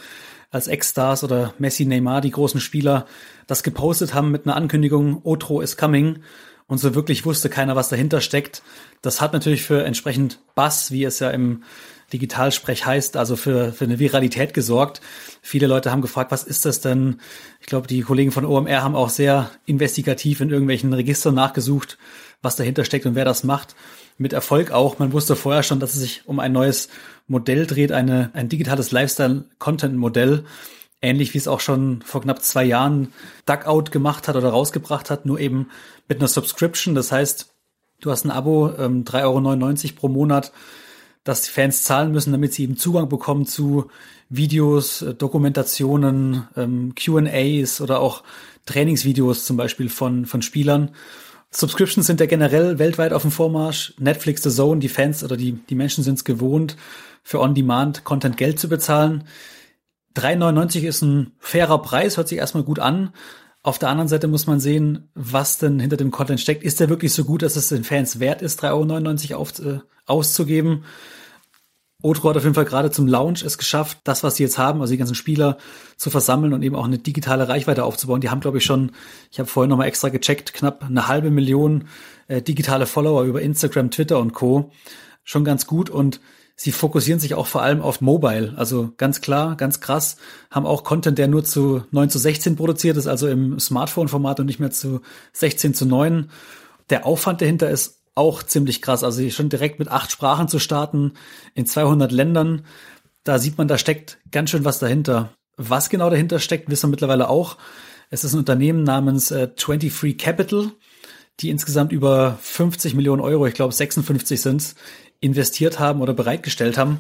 als 0.52 0.68
Ex-Stars 0.68 1.24
oder 1.24 1.54
Messi, 1.60 1.86
Neymar, 1.86 2.22
die 2.22 2.32
großen 2.32 2.60
Spieler, 2.60 3.06
das 3.48 3.64
gepostet 3.64 4.14
haben 4.14 4.32
mit 4.32 4.46
einer 4.46 4.56
Ankündigung, 4.56 5.22
Otro 5.24 5.62
is 5.62 5.78
coming. 5.78 6.20
Und 6.68 6.78
so 6.78 6.96
wirklich 6.96 7.26
wusste 7.26 7.50
keiner, 7.50 7.76
was 7.76 7.90
dahinter 7.90 8.22
steckt. 8.22 8.62
Das 9.02 9.22
hat 9.22 9.34
natürlich 9.34 9.64
für 9.64 9.84
entsprechend 9.84 10.40
Bass, 10.54 10.92
wie 10.92 11.04
es 11.04 11.20
ja 11.20 11.32
im 11.32 11.64
Digitalsprech 12.14 12.86
heißt, 12.86 13.18
also 13.18 13.36
für, 13.36 13.74
für 13.74 13.86
eine 13.86 14.00
Viralität 14.00 14.54
gesorgt. 14.54 15.02
Viele 15.42 15.68
Leute 15.68 15.92
haben 15.92 16.02
gefragt, 16.02 16.32
was 16.32 16.44
ist 16.44 16.66
das 16.66 16.82
denn? 16.82 17.20
Ich 17.60 17.68
glaube, 17.68 17.88
die 17.88 18.02
Kollegen 18.02 18.32
von 18.32 18.46
OMR 18.46 18.84
haben 18.84 18.96
auch 18.96 19.10
sehr 19.10 19.52
investigativ 19.66 20.42
in 20.42 20.50
irgendwelchen 20.50 20.94
Registern 20.94 21.36
nachgesucht, 21.36 21.98
was 22.42 22.56
dahinter 22.56 22.86
steckt 22.86 23.06
und 23.06 23.16
wer 23.16 23.26
das 23.26 23.44
macht. 23.44 23.76
Mit 24.18 24.34
Erfolg 24.34 24.72
auch. 24.72 25.00
Man 25.00 25.14
wusste 25.14 25.36
vorher 25.36 25.64
schon, 25.64 25.80
dass 25.80 25.94
es 25.94 26.02
sich 26.02 26.22
um 26.26 26.40
ein 26.40 26.52
neues 26.52 26.90
Modell 27.28 27.66
dreht, 27.66 27.92
eine, 27.92 28.32
ein 28.34 28.50
digitales 28.50 28.92
Lifestyle-Content-Modell. 28.92 30.46
Ähnlich 31.02 31.34
wie 31.34 31.38
es 31.38 31.48
auch 31.48 31.62
schon 31.62 32.02
vor 32.02 32.22
knapp 32.22 32.44
zwei 32.44 32.66
Jahren 32.66 33.14
Duckout 33.46 33.92
gemacht 33.92 34.28
hat 34.28 34.36
oder 34.36 34.50
rausgebracht 34.50 35.10
hat, 35.10 35.26
nur 35.26 35.40
eben 35.40 35.70
mit 36.10 36.20
einer 36.20 36.28
Subscription. 36.28 36.96
Das 36.96 37.12
heißt, 37.14 37.54
du 38.02 38.12
hast 38.12 38.26
ein 38.26 38.32
Abo, 38.32 38.74
ähm, 38.78 39.06
3,99 39.06 39.86
Euro 39.86 39.96
pro 39.96 40.08
Monat, 40.10 40.52
das 41.30 41.44
die 41.44 41.52
Fans 41.52 41.84
zahlen 41.84 42.12
müssen, 42.12 42.32
damit 42.32 42.54
sie 42.54 42.64
eben 42.64 42.78
Zugang 42.78 43.08
bekommen 43.08 43.46
zu 43.46 43.90
Videos, 44.30 45.02
äh, 45.02 45.14
Dokumentationen, 45.14 46.48
ähm, 46.56 46.94
QAs 46.96 47.82
oder 47.82 48.00
auch 48.00 48.24
Trainingsvideos 48.66 49.46
zum 49.46 49.58
Beispiel 49.58 49.90
von, 49.90 50.26
von 50.26 50.42
Spielern. 50.42 50.92
Subscriptions 51.52 52.06
sind 52.06 52.20
ja 52.20 52.28
generell 52.28 52.78
weltweit 52.78 53.12
auf 53.14 53.24
dem 53.24 53.32
Vormarsch. 53.32 53.94
Netflix, 53.98 54.44
The 54.44 54.52
Zone, 54.52 54.80
die 54.80 54.90
Fans 54.90 55.24
oder 55.24 55.36
die, 55.36 55.54
die 55.54 55.76
Menschen 55.76 56.04
sind 56.04 56.16
es 56.16 56.24
gewohnt, 56.24 56.78
für 57.24 57.40
On-Demand-Content 57.40 58.38
Geld 58.38 58.60
zu 58.60 58.70
bezahlen. 58.70 59.24
3,99 60.16 60.88
ist 60.88 61.02
ein 61.02 61.32
fairer 61.40 61.82
Preis, 61.82 62.18
hört 62.18 62.28
sich 62.28 62.38
erstmal 62.38 62.64
gut 62.64 62.80
an. 62.80 63.14
Auf 63.62 63.80
der 63.80 63.90
anderen 63.90 64.08
Seite 64.08 64.28
muss 64.28 64.48
man 64.48 64.60
sehen, 64.60 65.10
was 65.16 65.58
denn 65.58 65.80
hinter 65.80 65.98
dem 65.98 66.12
Content 66.12 66.40
steckt. 66.40 66.64
Ist 66.64 66.80
der 66.80 66.90
wirklich 66.90 67.14
so 67.14 67.26
gut, 67.26 67.42
dass 67.42 67.56
es 67.56 67.70
den 67.70 67.84
Fans 67.84 68.20
wert 68.20 68.42
ist, 68.42 68.64
3,99 68.64 69.32
Euro 69.32 69.42
auf, 69.42 69.60
äh, 69.60 69.80
auszugeben? 70.06 70.86
Otro 72.02 72.30
hat 72.30 72.38
auf 72.38 72.44
jeden 72.44 72.56
Fall 72.56 72.66
gerade 72.66 72.92
zum 72.92 73.08
Launch 73.08 73.44
es 73.44 73.58
geschafft, 73.58 74.00
das, 74.06 74.24
was 74.24 74.38
sie 74.38 74.44
jetzt 74.44 74.58
haben, 74.58 74.80
also 74.80 74.92
die 74.92 74.98
ganzen 74.98 75.16
Spieler 75.16 75.58
zu 75.98 76.10
versammeln 76.10 76.54
und 76.54 76.64
eben 76.64 76.76
auch 76.76 76.86
eine 76.86 76.98
digitale 76.98 77.50
Reichweite 77.50 77.84
aufzubauen. 77.84 78.22
Die 78.22 78.30
haben, 78.30 78.40
glaube 78.40 78.60
ich, 78.60 78.66
schon, 78.66 78.92
ich 79.32 79.40
habe 79.40 79.50
vorhin 79.50 79.70
nochmal 79.70 79.88
extra 79.88 80.08
gecheckt, 80.08 80.54
knapp 80.54 80.84
eine 80.84 81.10
halbe 81.10 81.30
Million 81.30 81.90
äh, 82.28 82.42
digitale 82.42 82.86
Follower 82.86 83.24
über 83.24 83.42
Instagram, 83.42 83.92
Twitter 83.92 84.20
und 84.20 84.34
Co. 84.34 84.72
Schon 85.26 85.44
ganz 85.44 85.68
gut 85.68 85.90
und 85.90 86.22
sie 86.56 86.72
fokussieren 86.72 87.20
sich 87.20 87.36
auch 87.36 87.48
vor 87.48 87.64
allem 87.64 87.82
auf 87.82 88.00
Mobile. 88.00 88.54
Also 88.56 88.94
ganz 88.96 89.20
klar, 89.20 89.58
ganz 89.58 89.82
krass, 89.82 90.16
haben 90.50 90.66
auch 90.66 90.86
Content, 90.86 91.18
der 91.18 91.28
nur 91.28 91.44
zu 91.44 91.84
9 91.92 92.10
zu 92.10 92.18
16 92.18 92.56
produziert 92.56 92.96
ist, 92.96 93.08
also 93.08 93.28
im 93.28 93.60
Smartphone-Format 93.60 94.40
und 94.40 94.46
nicht 94.46 94.62
mehr 94.62 94.72
zu 94.72 95.02
16 95.34 95.74
zu 95.74 95.86
9. 95.86 96.30
Der 96.90 97.06
Aufwand 97.06 97.42
dahinter 97.42 97.70
ist 97.70 97.99
auch 98.20 98.44
ziemlich 98.44 98.82
krass. 98.82 99.04
Also 99.04 99.28
schon 99.30 99.50
direkt 99.50 99.80
mit 99.80 99.88
acht 99.88 100.12
Sprachen 100.12 100.48
zu 100.48 100.60
starten 100.60 101.14
in 101.56 101.66
200 101.66 102.12
Ländern, 102.12 102.66
da 103.24 103.40
sieht 103.40 103.58
man, 103.58 103.68
da 103.68 103.78
steckt 103.78 104.18
ganz 104.32 104.50
schön 104.50 104.66
was 104.66 104.80
dahinter. 104.80 105.34
Was 105.58 105.90
genau 105.90 106.10
dahinter 106.10 106.40
steckt, 106.40 106.70
wissen 106.70 106.88
wir 106.88 106.92
mittlerweile 106.92 107.30
auch. 107.30 107.58
Es 108.10 108.24
ist 108.24 108.34
ein 108.34 108.40
Unternehmen 108.40 108.84
namens 108.84 109.32
äh, 109.32 109.48
23 109.48 110.18
Capital, 110.18 110.72
die 111.40 111.50
insgesamt 111.50 111.92
über 111.92 112.38
50 112.42 112.94
Millionen 112.96 113.22
Euro, 113.22 113.46
ich 113.46 113.54
glaube 113.54 113.74
56 113.74 114.42
sind 114.42 114.76
investiert 115.22 115.80
haben 115.80 116.02
oder 116.02 116.14
bereitgestellt 116.14 116.78
haben. 116.78 117.00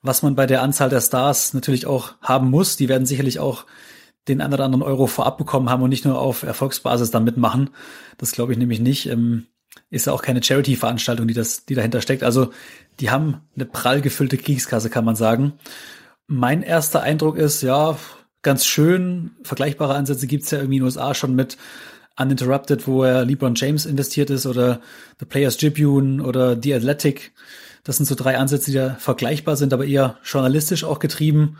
Was 0.00 0.22
man 0.22 0.36
bei 0.36 0.46
der 0.46 0.62
Anzahl 0.62 0.90
der 0.90 1.00
Stars 1.00 1.54
natürlich 1.54 1.86
auch 1.86 2.14
haben 2.20 2.50
muss. 2.50 2.76
Die 2.76 2.88
werden 2.88 3.06
sicherlich 3.06 3.40
auch 3.40 3.66
den 4.28 4.40
einen 4.40 4.54
oder 4.54 4.64
anderen 4.64 4.82
Euro 4.82 5.06
vorab 5.06 5.38
bekommen 5.38 5.70
haben 5.70 5.82
und 5.82 5.90
nicht 5.90 6.04
nur 6.04 6.20
auf 6.20 6.44
Erfolgsbasis 6.44 7.10
dann 7.10 7.24
mitmachen. 7.24 7.70
Das 8.16 8.32
glaube 8.32 8.52
ich 8.52 8.58
nämlich 8.58 8.78
nicht. 8.78 9.06
Ähm, 9.06 9.46
ist 9.90 10.06
ja 10.06 10.12
auch 10.12 10.22
keine 10.22 10.42
Charity-Veranstaltung, 10.42 11.26
die 11.26 11.34
das, 11.34 11.64
die 11.64 11.74
dahinter 11.74 12.00
steckt. 12.00 12.22
Also 12.22 12.52
die 13.00 13.10
haben 13.10 13.42
eine 13.54 13.64
prall 13.64 14.00
gefüllte 14.00 14.36
Kriegskasse, 14.36 14.90
kann 14.90 15.04
man 15.04 15.16
sagen. 15.16 15.54
Mein 16.26 16.62
erster 16.62 17.02
Eindruck 17.02 17.36
ist, 17.36 17.62
ja, 17.62 17.96
ganz 18.42 18.66
schön. 18.66 19.30
Vergleichbare 19.42 19.94
Ansätze 19.94 20.26
gibt's 20.26 20.50
ja 20.50 20.58
irgendwie 20.58 20.76
in 20.76 20.82
den 20.82 20.86
USA 20.86 21.14
schon 21.14 21.34
mit 21.34 21.56
Uninterrupted, 22.18 22.86
wo 22.86 23.04
er 23.04 23.24
LeBron 23.24 23.54
James 23.54 23.86
investiert 23.86 24.30
ist 24.30 24.46
oder 24.46 24.80
The 25.20 25.26
Players 25.26 25.56
Tribune 25.56 26.22
oder 26.22 26.60
The 26.60 26.74
Athletic. 26.74 27.32
Das 27.84 27.96
sind 27.96 28.06
so 28.06 28.14
drei 28.14 28.36
Ansätze, 28.36 28.70
die 28.70 28.76
da 28.76 28.96
vergleichbar 28.96 29.56
sind, 29.56 29.72
aber 29.72 29.86
eher 29.86 30.18
journalistisch 30.24 30.84
auch 30.84 30.98
getrieben. 30.98 31.56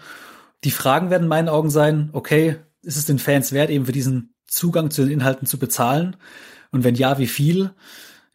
Die 0.65 0.71
Fragen 0.71 1.11
werden 1.11 1.25
in 1.25 1.29
meinen 1.29 1.49
Augen 1.49 1.71
sein, 1.71 2.11
okay, 2.13 2.57
ist 2.83 2.97
es 2.97 3.07
den 3.07 3.19
Fans 3.19 3.53
wert, 3.53 3.71
eben 3.71 3.87
für 3.87 3.93
diesen 3.93 4.35
Zugang 4.47 4.91
zu 4.91 5.03
den 5.03 5.13
Inhalten 5.13 5.47
zu 5.47 5.59
bezahlen? 5.59 6.17
Und 6.71 6.85
wenn 6.85 6.97
ja, 6.97 7.19
wie 7.19 7.27
viel? 7.27 7.71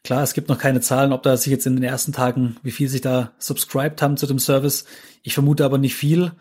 Klar, 0.03 0.22
es 0.22 0.33
gibt 0.33 0.50
noch 0.50 0.57
keine 0.57 0.81
Zahlen, 0.81 1.13
ob 1.13 1.24
da 1.24 1.38
sich 1.38 1.50
jetzt 1.50 1.65
in 1.65 1.77
den 1.77 1.83
ersten 1.83 2.12
Tagen, 2.12 2.57
wie 2.62 2.72
viel 2.72 2.89
sich 2.89 3.00
da 3.00 3.31
subscribed 3.38 4.01
haben 4.01 4.17
zu 4.17 4.27
dem 4.27 4.38
Service. 4.38 4.83
Ich 5.22 5.33
vermute 5.33 5.63
aber 5.63 5.77
nicht 5.77 5.95
viel. 5.95 6.33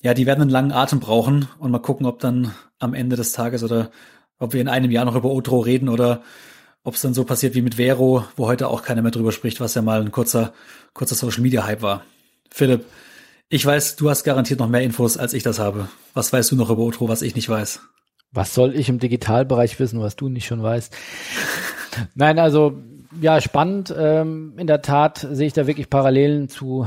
Ja, 0.00 0.14
die 0.14 0.24
werden 0.24 0.40
einen 0.40 0.50
langen 0.50 0.72
Atem 0.72 0.98
brauchen 0.98 1.48
und 1.58 1.70
mal 1.70 1.80
gucken, 1.80 2.06
ob 2.06 2.18
dann 2.20 2.54
am 2.78 2.94
Ende 2.94 3.16
des 3.16 3.32
Tages 3.32 3.62
oder 3.62 3.90
ob 4.38 4.54
wir 4.54 4.62
in 4.62 4.68
einem 4.68 4.90
Jahr 4.90 5.04
noch 5.04 5.16
über 5.16 5.30
Otro 5.30 5.58
reden 5.58 5.90
oder 5.90 6.22
ob 6.82 6.94
es 6.94 7.02
dann 7.02 7.12
so 7.12 7.24
passiert 7.24 7.54
wie 7.54 7.60
mit 7.60 7.74
Vero, 7.74 8.24
wo 8.36 8.46
heute 8.46 8.68
auch 8.68 8.82
keiner 8.82 9.02
mehr 9.02 9.10
drüber 9.10 9.32
spricht, 9.32 9.60
was 9.60 9.74
ja 9.74 9.82
mal 9.82 10.00
ein 10.00 10.12
kurzer, 10.12 10.54
kurzer 10.94 11.14
Social 11.14 11.42
Media 11.42 11.66
Hype 11.66 11.82
war. 11.82 12.04
Philipp, 12.50 12.86
ich 13.50 13.66
weiß, 13.66 13.96
du 13.96 14.08
hast 14.08 14.24
garantiert 14.24 14.60
noch 14.60 14.68
mehr 14.68 14.82
Infos, 14.82 15.18
als 15.18 15.34
ich 15.34 15.42
das 15.42 15.58
habe. 15.58 15.88
Was 16.14 16.32
weißt 16.32 16.52
du 16.52 16.56
noch 16.56 16.70
über 16.70 16.82
Otro, 16.82 17.06
was 17.06 17.20
ich 17.20 17.34
nicht 17.34 17.50
weiß? 17.50 17.80
Was 18.32 18.54
soll 18.54 18.74
ich 18.74 18.88
im 18.88 18.98
Digitalbereich 18.98 19.78
wissen, 19.78 20.00
was 20.00 20.16
du 20.16 20.30
nicht 20.30 20.46
schon 20.46 20.62
weißt? 20.62 20.94
Nein, 22.14 22.38
also 22.38 22.78
ja, 23.20 23.40
spannend. 23.40 23.94
Ähm, 23.96 24.54
in 24.58 24.66
der 24.66 24.82
Tat 24.82 25.26
sehe 25.30 25.46
ich 25.46 25.52
da 25.52 25.66
wirklich 25.66 25.90
Parallelen 25.90 26.48
zu 26.48 26.86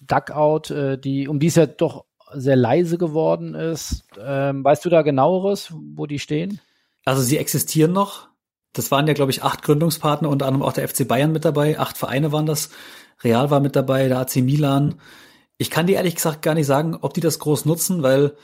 Duckout, 0.00 0.70
äh, 0.70 0.98
die, 0.98 1.28
um 1.28 1.38
die 1.38 1.48
es 1.48 1.56
ja 1.56 1.66
doch 1.66 2.04
sehr 2.32 2.56
leise 2.56 2.98
geworden 2.98 3.54
ist. 3.54 4.04
Ähm, 4.20 4.64
weißt 4.64 4.84
du 4.84 4.90
da 4.90 5.02
genaueres, 5.02 5.72
wo 5.72 6.06
die 6.06 6.18
stehen? 6.18 6.60
Also 7.04 7.22
sie 7.22 7.38
existieren 7.38 7.92
noch. 7.92 8.28
Das 8.72 8.90
waren 8.90 9.06
ja, 9.06 9.14
glaube 9.14 9.30
ich, 9.30 9.42
acht 9.42 9.62
Gründungspartner, 9.62 10.28
unter 10.28 10.46
anderem 10.46 10.66
auch 10.66 10.72
der 10.72 10.88
FC 10.88 11.08
Bayern 11.08 11.32
mit 11.32 11.44
dabei. 11.44 11.78
Acht 11.78 11.96
Vereine 11.96 12.32
waren 12.32 12.46
das. 12.46 12.70
Real 13.24 13.50
war 13.50 13.60
mit 13.60 13.74
dabei, 13.74 14.08
der 14.08 14.20
AC 14.20 14.36
Milan. 14.36 14.96
Ich 15.56 15.70
kann 15.70 15.86
dir 15.86 15.96
ehrlich 15.96 16.14
gesagt 16.14 16.42
gar 16.42 16.54
nicht 16.54 16.66
sagen, 16.66 16.96
ob 17.00 17.14
die 17.14 17.20
das 17.20 17.38
groß 17.40 17.64
nutzen, 17.64 18.02
weil 18.02 18.36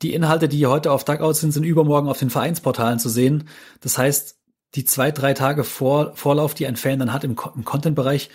die 0.00 0.14
Inhalte, 0.14 0.48
die 0.48 0.66
heute 0.66 0.90
auf 0.90 1.04
Duckout 1.04 1.34
sind, 1.34 1.52
sind 1.52 1.64
übermorgen 1.64 2.08
auf 2.08 2.18
den 2.18 2.30
Vereinsportalen 2.30 2.98
zu 2.98 3.08
sehen. 3.08 3.48
Das 3.80 3.98
heißt, 3.98 4.38
die 4.74 4.84
zwei, 4.84 5.10
drei 5.10 5.34
Tage 5.34 5.64
vor, 5.64 6.12
Vorlauf, 6.14 6.54
die 6.54 6.66
ein 6.66 6.76
Fan 6.76 6.98
dann 6.98 7.12
hat 7.12 7.24
im, 7.24 7.36
im 7.54 7.64
Content-Bereich, 7.64 8.30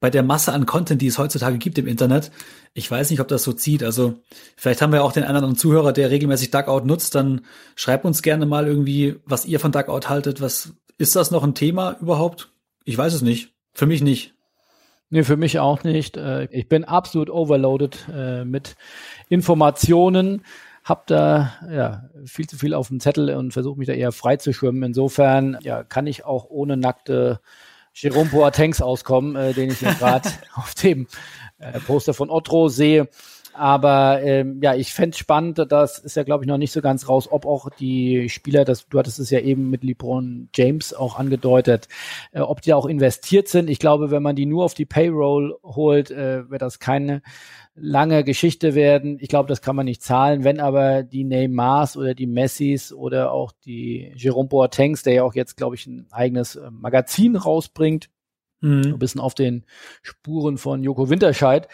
bei 0.00 0.08
der 0.08 0.22
Masse 0.22 0.52
an 0.52 0.64
Content, 0.64 1.02
die 1.02 1.08
es 1.08 1.18
heutzutage 1.18 1.58
gibt 1.58 1.76
im 1.76 1.86
Internet, 1.86 2.30
ich 2.72 2.90
weiß 2.90 3.10
nicht, 3.10 3.20
ob 3.20 3.28
das 3.28 3.42
so 3.42 3.52
zieht. 3.52 3.82
Also 3.82 4.14
vielleicht 4.56 4.80
haben 4.80 4.92
wir 4.92 5.04
auch 5.04 5.12
den 5.12 5.24
anderen 5.24 5.56
Zuhörer, 5.56 5.92
der 5.92 6.10
regelmäßig 6.10 6.50
Duckout 6.50 6.86
nutzt, 6.86 7.14
dann 7.14 7.42
schreibt 7.76 8.04
uns 8.04 8.22
gerne 8.22 8.46
mal 8.46 8.66
irgendwie, 8.66 9.16
was 9.26 9.44
ihr 9.44 9.60
von 9.60 9.72
Duckout 9.72 10.08
haltet. 10.08 10.40
Was 10.40 10.72
ist 10.96 11.16
das 11.16 11.30
noch 11.30 11.44
ein 11.44 11.54
Thema 11.54 11.96
überhaupt? 12.00 12.50
Ich 12.84 12.96
weiß 12.96 13.12
es 13.12 13.22
nicht. 13.22 13.52
Für 13.72 13.86
mich 13.86 14.02
nicht. 14.02 14.34
Nee, 15.10 15.24
für 15.24 15.36
mich 15.36 15.58
auch 15.58 15.82
nicht. 15.82 16.16
Äh, 16.16 16.44
ich 16.50 16.68
bin 16.68 16.84
absolut 16.84 17.30
overloaded 17.30 18.06
äh, 18.12 18.44
mit 18.44 18.76
Informationen 19.28 20.44
habe 20.84 21.02
da 21.06 21.52
ja 21.70 22.04
viel 22.24 22.48
zu 22.48 22.56
viel 22.56 22.74
auf 22.74 22.88
dem 22.88 23.00
Zettel 23.00 23.34
und 23.34 23.52
versuche 23.52 23.78
mich 23.78 23.86
da 23.86 23.92
eher 23.92 24.12
frei 24.12 24.36
zu 24.36 24.52
schwimmen. 24.52 24.82
Insofern 24.82 25.58
ja, 25.62 25.84
kann 25.84 26.06
ich 26.06 26.24
auch 26.24 26.46
ohne 26.48 26.76
nackte 26.76 27.40
Jerome 27.94 28.30
Boatengs 28.30 28.80
auskommen, 28.80 29.36
äh, 29.36 29.52
den 29.52 29.70
ich 29.70 29.78
hier 29.78 29.94
gerade 29.98 30.30
auf 30.54 30.74
dem 30.74 31.06
äh, 31.58 31.78
Poster 31.80 32.14
von 32.14 32.30
Otro 32.30 32.68
sehe. 32.68 33.08
Aber 33.60 34.22
ähm, 34.22 34.58
ja, 34.62 34.74
ich 34.74 34.94
fände 34.94 35.14
spannend, 35.18 35.58
das 35.68 35.98
ist 35.98 36.16
ja, 36.16 36.22
glaube 36.22 36.44
ich, 36.44 36.48
noch 36.48 36.56
nicht 36.56 36.72
so 36.72 36.80
ganz 36.80 37.10
raus, 37.10 37.28
ob 37.30 37.44
auch 37.44 37.68
die 37.68 38.30
Spieler, 38.30 38.64
das, 38.64 38.88
du 38.88 38.98
hattest 38.98 39.18
es 39.18 39.28
ja 39.28 39.38
eben 39.40 39.68
mit 39.68 39.84
LeBron 39.84 40.48
James 40.54 40.94
auch 40.94 41.18
angedeutet, 41.18 41.86
äh, 42.32 42.40
ob 42.40 42.62
die 42.62 42.72
auch 42.72 42.86
investiert 42.86 43.48
sind. 43.48 43.68
Ich 43.68 43.78
glaube, 43.78 44.10
wenn 44.10 44.22
man 44.22 44.34
die 44.34 44.46
nur 44.46 44.64
auf 44.64 44.72
die 44.72 44.86
Payroll 44.86 45.58
holt, 45.62 46.10
äh, 46.10 46.48
wäre 46.48 46.56
das 46.56 46.78
keine 46.78 47.20
lange 47.74 48.24
Geschichte 48.24 48.74
werden. 48.74 49.18
Ich 49.20 49.28
glaube, 49.28 49.50
das 49.50 49.60
kann 49.60 49.76
man 49.76 49.84
nicht 49.84 50.02
zahlen. 50.02 50.42
Wenn 50.42 50.58
aber 50.58 51.02
die 51.02 51.24
Neymars 51.24 51.98
oder 51.98 52.14
die 52.14 52.26
Messis 52.26 52.94
oder 52.94 53.30
auch 53.30 53.52
die 53.66 54.10
Jerome 54.16 54.48
Boatengs, 54.48 55.02
der 55.02 55.12
ja 55.12 55.22
auch 55.22 55.34
jetzt, 55.34 55.58
glaube 55.58 55.74
ich, 55.74 55.86
ein 55.86 56.06
eigenes 56.12 56.56
äh, 56.56 56.70
Magazin 56.70 57.36
rausbringt, 57.36 58.08
mhm. 58.60 58.94
ein 58.94 58.98
bisschen 58.98 59.20
auf 59.20 59.34
den 59.34 59.64
Spuren 60.02 60.58
von 60.58 60.82
Joko 60.82 61.10
Winterscheid. 61.10 61.68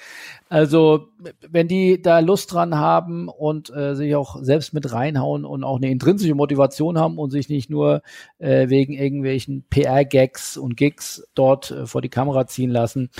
Also, 0.49 1.09
wenn 1.49 1.69
die 1.69 2.01
da 2.01 2.21
Lust 2.21 2.53
dran 2.53 2.77
haben 2.77 3.29
und 3.29 3.71
äh, 3.75 3.95
sich 3.95 4.15
auch 4.15 4.37
selbst 4.43 4.75
mit 4.75 4.93
reinhauen 4.93 5.45
und 5.45 5.65
auch 5.65 5.77
eine 5.77 5.91
intrinsische 5.91 6.35
Motivation 6.35 6.99
haben 6.99 7.19
und 7.19 7.31
sich 7.31 7.49
nicht 7.49 7.71
nur 7.71 8.03
äh, 8.39 8.69
wegen 8.69 8.93
irgendwelchen 8.93 9.65
PR-Gags 9.69 10.57
und 10.57 10.77
Gigs 10.77 11.27
dort 11.35 11.71
äh, 11.71 11.87
vor 11.87 12.03
die 12.03 12.09
Kamera 12.09 12.47
ziehen 12.47 12.71
lassen, 12.71 13.11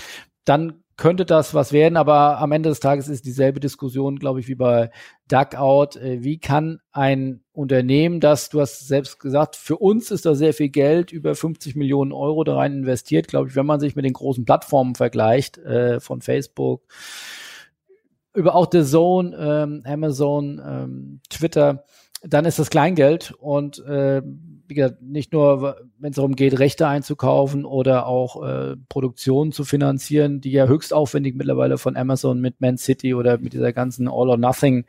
dann 0.45 0.85
könnte 0.97 1.27
das 1.27 1.53
was 1.53 1.73
werden, 1.73 1.97
aber 1.97 2.39
am 2.39 2.53
Ende 2.53 2.71
des 2.71 2.81
Tages 2.81 3.09
ist 3.09 3.27
dieselbe 3.27 3.61
Diskussion, 3.61 4.19
glaube 4.19 4.41
ich, 4.41 4.49
wie 4.49 4.55
bei 4.55 4.91
Duckout. 5.29 5.97
Äh, 5.97 6.23
wie 6.23 6.39
kann 6.39 6.81
ein 6.91 7.43
Unternehmen, 7.53 8.21
das, 8.21 8.49
du 8.49 8.61
hast 8.61 8.89
selbst 8.89 9.21
gesagt, 9.21 9.57
für 9.57 9.77
uns 9.77 10.11
ist 10.11 10.25
da 10.25 10.35
sehr 10.35 10.55
viel 10.55 10.71
Geld, 10.71 11.13
über 11.13 11.35
50 11.35 11.77
Millionen 11.77 12.13
Euro 12.13 12.45
da 12.45 12.57
rein 12.57 12.73
investiert, 12.73 13.29
glaube 13.29 13.49
ich, 13.49 13.57
wenn 13.57 13.67
man 13.67 13.81
sich 13.81 13.95
mit 13.95 14.05
den 14.05 14.15
großen 14.15 14.45
Plattformen 14.45 14.95
vergleicht, 14.95 15.59
äh, 15.59 16.01
von 16.01 16.23
Facebook, 16.23 16.83
über 18.35 18.55
auch 18.55 18.69
The 18.71 18.83
Zone, 18.83 19.37
ähm, 19.39 19.83
Amazon, 19.85 20.63
ähm, 20.65 21.21
Twitter, 21.29 21.85
dann 22.23 22.45
ist 22.45 22.59
das 22.59 22.71
Kleingeld 22.71 23.33
und 23.39 23.79
äh, 23.85 24.23
wie 24.69 24.75
gesagt, 24.75 25.03
nicht 25.03 25.33
nur, 25.33 25.77
wenn 25.99 26.11
es 26.11 26.17
darum 26.17 26.35
geht, 26.35 26.59
Rechte 26.59 26.89
einzukaufen 26.89 27.65
oder 27.65 28.07
auch 28.07 28.43
äh, 28.43 28.77
Produktionen 28.89 29.53
zu 29.53 29.65
finanzieren, 29.65 30.41
die 30.41 30.53
ja 30.53 30.67
höchst 30.67 30.93
aufwendig 30.93 31.37
mittlerweile 31.37 31.79
von 31.79 31.97
Amazon 31.97 32.41
mit 32.41 32.61
Man 32.61 32.79
City 32.79 33.15
oder 33.15 33.39
mit 33.39 33.53
dieser 33.53 33.73
ganzen 33.73 34.09
All 34.09 34.29
or 34.29 34.37
Nothing 34.37 34.85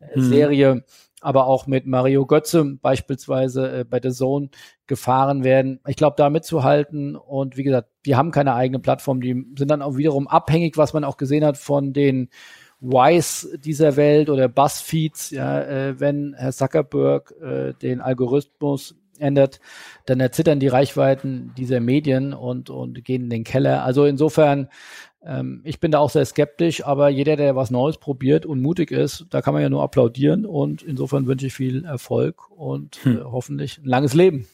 äh, 0.00 0.18
mhm. 0.18 0.22
Serie, 0.22 0.74
mhm. 0.76 0.82
aber 1.20 1.46
auch 1.46 1.66
mit 1.66 1.86
Mario 1.86 2.26
Götze 2.26 2.64
beispielsweise 2.80 3.80
äh, 3.80 3.84
bei 3.84 4.00
The 4.02 4.10
Zone 4.10 4.50
gefahren 4.86 5.44
werden. 5.44 5.80
Ich 5.86 5.96
glaube, 5.96 6.16
da 6.16 6.30
mitzuhalten 6.30 7.16
und 7.16 7.56
wie 7.56 7.64
gesagt, 7.64 7.88
die 8.06 8.16
haben 8.16 8.30
keine 8.30 8.54
eigene 8.54 8.78
Plattform, 8.78 9.20
die 9.20 9.44
sind 9.56 9.70
dann 9.70 9.82
auch 9.82 9.96
wiederum 9.96 10.28
abhängig, 10.28 10.76
was 10.76 10.92
man 10.92 11.04
auch 11.04 11.16
gesehen 11.16 11.44
hat 11.44 11.58
von 11.58 11.92
den 11.92 12.30
Wise 12.80 13.58
dieser 13.58 13.96
Welt 13.96 14.30
oder 14.30 14.48
Buzzfeeds, 14.48 15.30
ja, 15.30 15.62
äh, 15.62 15.98
wenn 15.98 16.34
Herr 16.36 16.52
Zuckerberg 16.52 17.34
äh, 17.40 17.72
den 17.74 18.00
Algorithmus 18.00 18.94
ändert, 19.20 19.60
dann 20.06 20.20
erzittern 20.20 20.60
die 20.60 20.68
Reichweiten 20.68 21.52
dieser 21.56 21.80
Medien 21.80 22.32
und, 22.32 22.70
und 22.70 23.04
gehen 23.04 23.24
in 23.24 23.30
den 23.30 23.44
Keller. 23.44 23.84
Also 23.84 24.04
insofern, 24.04 24.68
ähm, 25.24 25.60
ich 25.64 25.80
bin 25.80 25.90
da 25.90 25.98
auch 25.98 26.10
sehr 26.10 26.24
skeptisch, 26.24 26.84
aber 26.84 27.08
jeder, 27.08 27.36
der 27.36 27.56
was 27.56 27.70
Neues 27.70 27.98
probiert 27.98 28.46
und 28.46 28.60
mutig 28.60 28.90
ist, 28.90 29.26
da 29.30 29.42
kann 29.42 29.54
man 29.54 29.62
ja 29.62 29.70
nur 29.70 29.82
applaudieren 29.82 30.46
und 30.46 30.82
insofern 30.82 31.26
wünsche 31.26 31.46
ich 31.46 31.54
viel 31.54 31.84
Erfolg 31.84 32.50
und 32.50 32.96
hm. 33.02 33.18
äh, 33.18 33.24
hoffentlich 33.24 33.78
ein 33.78 33.86
langes 33.86 34.14
Leben. 34.14 34.46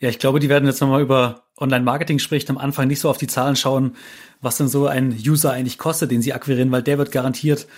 Ja, 0.00 0.08
ich 0.08 0.18
glaube, 0.18 0.40
die 0.40 0.48
werden 0.48 0.66
jetzt 0.66 0.80
nochmal 0.80 1.00
über 1.00 1.44
Online-Marketing 1.58 2.18
spricht, 2.18 2.50
am 2.50 2.58
Anfang 2.58 2.88
nicht 2.88 2.98
so 2.98 3.08
auf 3.08 3.18
die 3.18 3.28
Zahlen 3.28 3.54
schauen, 3.54 3.94
was 4.40 4.56
denn 4.56 4.66
so 4.66 4.86
ein 4.86 5.16
User 5.24 5.52
eigentlich 5.52 5.78
kostet, 5.78 6.10
den 6.10 6.22
sie 6.22 6.32
akquirieren, 6.32 6.72
weil 6.72 6.82
der 6.82 6.98
wird 6.98 7.12
garantiert 7.12 7.68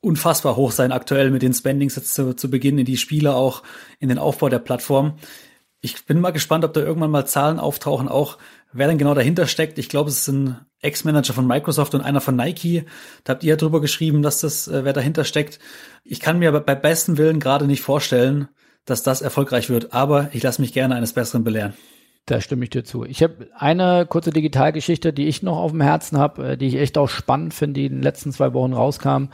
unfassbar 0.00 0.54
hoch 0.54 0.70
sein 0.70 0.92
aktuell 0.92 1.30
mit 1.32 1.42
den 1.42 1.52
Spendings 1.52 1.96
jetzt 1.96 2.14
zu, 2.14 2.34
zu 2.34 2.48
Beginn 2.48 2.78
in 2.78 2.84
die 2.84 2.96
Spiele 2.96 3.34
auch, 3.34 3.64
in 3.98 4.08
den 4.08 4.18
Aufbau 4.18 4.48
der 4.48 4.60
Plattform. 4.60 5.14
Ich 5.86 6.04
bin 6.04 6.20
mal 6.20 6.32
gespannt, 6.32 6.64
ob 6.64 6.72
da 6.72 6.80
irgendwann 6.80 7.12
mal 7.12 7.26
Zahlen 7.26 7.60
auftauchen, 7.60 8.08
auch 8.08 8.38
wer 8.72 8.88
denn 8.88 8.98
genau 8.98 9.14
dahinter 9.14 9.46
steckt. 9.46 9.78
Ich 9.78 9.88
glaube, 9.88 10.10
es 10.10 10.22
ist 10.22 10.28
ein 10.28 10.56
Ex-Manager 10.80 11.32
von 11.32 11.46
Microsoft 11.46 11.94
und 11.94 12.00
einer 12.00 12.20
von 12.20 12.34
Nike. 12.34 12.86
Da 13.22 13.34
habt 13.34 13.44
ihr 13.44 13.50
ja 13.50 13.56
drüber 13.56 13.80
geschrieben, 13.80 14.20
dass 14.20 14.40
das, 14.40 14.66
äh, 14.66 14.84
wer 14.84 14.92
dahinter 14.92 15.22
steckt. 15.22 15.60
Ich 16.02 16.18
kann 16.18 16.40
mir 16.40 16.48
aber 16.48 16.58
bei 16.58 16.74
besten 16.74 17.18
Willen 17.18 17.38
gerade 17.38 17.68
nicht 17.68 17.82
vorstellen, 17.82 18.48
dass 18.84 19.04
das 19.04 19.22
erfolgreich 19.22 19.70
wird, 19.70 19.92
aber 19.92 20.28
ich 20.32 20.42
lasse 20.42 20.60
mich 20.60 20.72
gerne 20.72 20.96
eines 20.96 21.12
Besseren 21.12 21.44
belehren. 21.44 21.74
Da 22.24 22.40
stimme 22.40 22.64
ich 22.64 22.70
dir 22.70 22.82
zu. 22.82 23.04
Ich 23.04 23.22
habe 23.22 23.46
eine 23.56 24.06
kurze 24.06 24.30
Digitalgeschichte, 24.30 25.12
die 25.12 25.28
ich 25.28 25.44
noch 25.44 25.58
auf 25.58 25.70
dem 25.70 25.82
Herzen 25.82 26.18
habe, 26.18 26.48
äh, 26.48 26.56
die 26.56 26.66
ich 26.66 26.74
echt 26.74 26.98
auch 26.98 27.08
spannend 27.08 27.54
finde, 27.54 27.78
die 27.78 27.86
in 27.86 27.92
den 27.92 28.02
letzten 28.02 28.32
zwei 28.32 28.52
Wochen 28.54 28.72
rauskam 28.72 29.26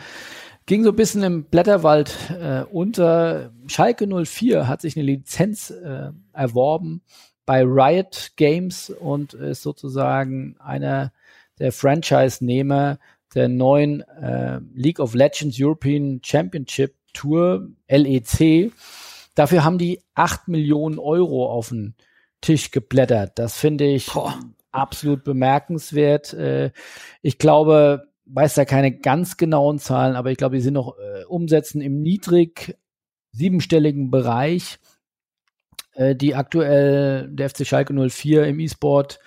ging 0.66 0.84
so 0.84 0.90
ein 0.90 0.96
bisschen 0.96 1.22
im 1.22 1.44
Blätterwald 1.44 2.14
äh, 2.30 2.64
unter. 2.70 3.52
Schalke 3.66 4.06
04 4.06 4.68
hat 4.68 4.80
sich 4.80 4.96
eine 4.96 5.06
Lizenz 5.06 5.70
äh, 5.70 6.10
erworben 6.32 7.02
bei 7.46 7.62
Riot 7.62 8.32
Games 8.36 8.90
und 8.90 9.34
ist 9.34 9.62
sozusagen 9.62 10.56
einer 10.58 11.12
der 11.58 11.72
Franchise-Nehmer 11.72 12.98
der 13.34 13.48
neuen 13.48 14.02
äh, 14.02 14.60
League 14.74 15.00
of 15.00 15.14
Legends 15.14 15.56
European 15.58 16.20
Championship 16.24 16.94
Tour, 17.12 17.68
LEC. 17.88 18.72
Dafür 19.34 19.64
haben 19.64 19.78
die 19.78 20.00
acht 20.14 20.48
Millionen 20.48 20.98
Euro 20.98 21.50
auf 21.50 21.68
den 21.68 21.94
Tisch 22.40 22.70
geblättert. 22.70 23.38
Das 23.38 23.58
finde 23.58 23.86
ich 23.86 24.12
Boah. 24.12 24.38
absolut 24.70 25.24
bemerkenswert. 25.24 26.32
Äh, 26.34 26.72
ich 27.22 27.38
glaube, 27.38 28.08
weiß 28.26 28.54
da 28.54 28.64
keine 28.64 28.92
ganz 28.92 29.36
genauen 29.36 29.78
Zahlen, 29.78 30.16
aber 30.16 30.30
ich 30.30 30.38
glaube, 30.38 30.56
die 30.56 30.62
sind 30.62 30.74
noch 30.74 30.96
äh, 30.98 31.24
Umsätzen 31.24 31.80
im 31.80 32.00
niedrig 32.02 32.78
siebenstelligen 33.32 34.10
Bereich, 34.10 34.78
äh, 35.94 36.14
die 36.14 36.34
aktuell 36.34 37.28
der 37.30 37.50
FC 37.50 37.66
Schalke 37.66 37.92
04 37.92 38.46
im 38.46 38.60
E-Sport 38.60 39.18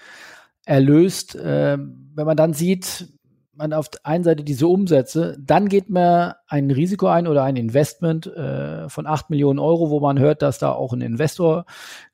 erlöst. 0.65 1.35
Äh, 1.35 1.77
wenn 1.77 2.25
man 2.25 2.37
dann 2.37 2.53
sieht, 2.53 3.07
man 3.53 3.73
auf 3.73 3.89
der 3.89 4.05
einen 4.05 4.23
Seite 4.23 4.43
diese 4.43 4.67
Umsätze, 4.67 5.37
dann 5.39 5.69
geht 5.69 5.89
man 5.89 6.33
ein 6.47 6.71
Risiko 6.71 7.07
ein 7.07 7.27
oder 7.27 7.43
ein 7.43 7.55
Investment 7.55 8.27
äh, 8.27 8.89
von 8.89 9.07
acht 9.07 9.29
Millionen 9.29 9.59
Euro, 9.59 9.89
wo 9.89 9.99
man 9.99 10.19
hört, 10.19 10.41
dass 10.41 10.59
da 10.59 10.71
auch 10.71 10.93
ein 10.93 11.01
Investor, 11.01 11.65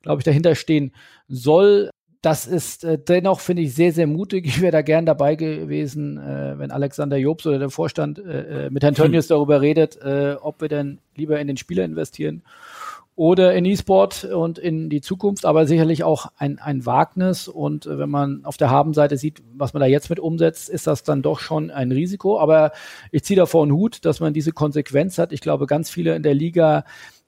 glaube 0.02 0.20
ich, 0.20 0.24
dahinter 0.24 0.54
stehen 0.54 0.92
soll 1.28 1.90
das 2.22 2.46
ist 2.46 2.84
äh, 2.84 2.98
dennoch, 2.98 3.40
finde 3.40 3.62
ich, 3.62 3.74
sehr, 3.74 3.92
sehr 3.92 4.06
mutig. 4.06 4.46
Ich 4.52 4.60
wäre 4.60 4.72
da 4.72 4.82
gern 4.82 5.06
dabei 5.06 5.34
gewesen, 5.34 6.18
äh, 6.18 6.58
wenn 6.58 6.70
Alexander 6.70 7.16
Jobs 7.16 7.46
oder 7.46 7.58
der 7.58 7.70
Vorstand 7.70 8.18
äh, 8.18 8.66
äh 8.66 8.70
mit 8.70 8.82
Herrn 8.82 8.94
Tönnies 8.94 9.24
hm. 9.24 9.28
darüber 9.30 9.60
redet, 9.60 10.00
äh, 10.00 10.36
ob 10.40 10.60
wir 10.60 10.68
denn 10.68 11.00
lieber 11.16 11.38
in 11.40 11.48
den 11.48 11.56
Spieler 11.56 11.84
investieren 11.84 12.42
oder 13.14 13.54
in 13.54 13.64
E-Sport 13.64 14.24
und 14.24 14.58
in 14.58 14.88
die 14.88 15.02
Zukunft, 15.02 15.44
aber 15.44 15.66
sicherlich 15.66 16.02
auch 16.02 16.26
ein, 16.38 16.58
ein 16.58 16.86
Wagnis. 16.86 17.46
Und 17.46 17.86
äh, 17.86 17.98
wenn 17.98 18.08
man 18.08 18.44
auf 18.44 18.56
der 18.56 18.70
Habenseite 18.70 19.16
sieht, 19.18 19.42
was 19.54 19.74
man 19.74 19.80
da 19.80 19.86
jetzt 19.86 20.08
mit 20.08 20.18
umsetzt, 20.18 20.70
ist 20.70 20.86
das 20.86 21.02
dann 21.02 21.22
doch 21.22 21.38
schon 21.38 21.70
ein 21.70 21.92
Risiko. 21.92 22.38
Aber 22.40 22.72
ich 23.10 23.22
ziehe 23.24 23.36
davor 23.36 23.62
einen 23.62 23.72
Hut, 23.72 24.04
dass 24.04 24.20
man 24.20 24.32
diese 24.32 24.52
Konsequenz 24.52 25.18
hat. 25.18 25.32
Ich 25.32 25.40
glaube, 25.40 25.66
ganz 25.66 25.90
viele 25.90 26.16
in 26.16 26.22
der 26.22 26.34
Liga 26.34 26.84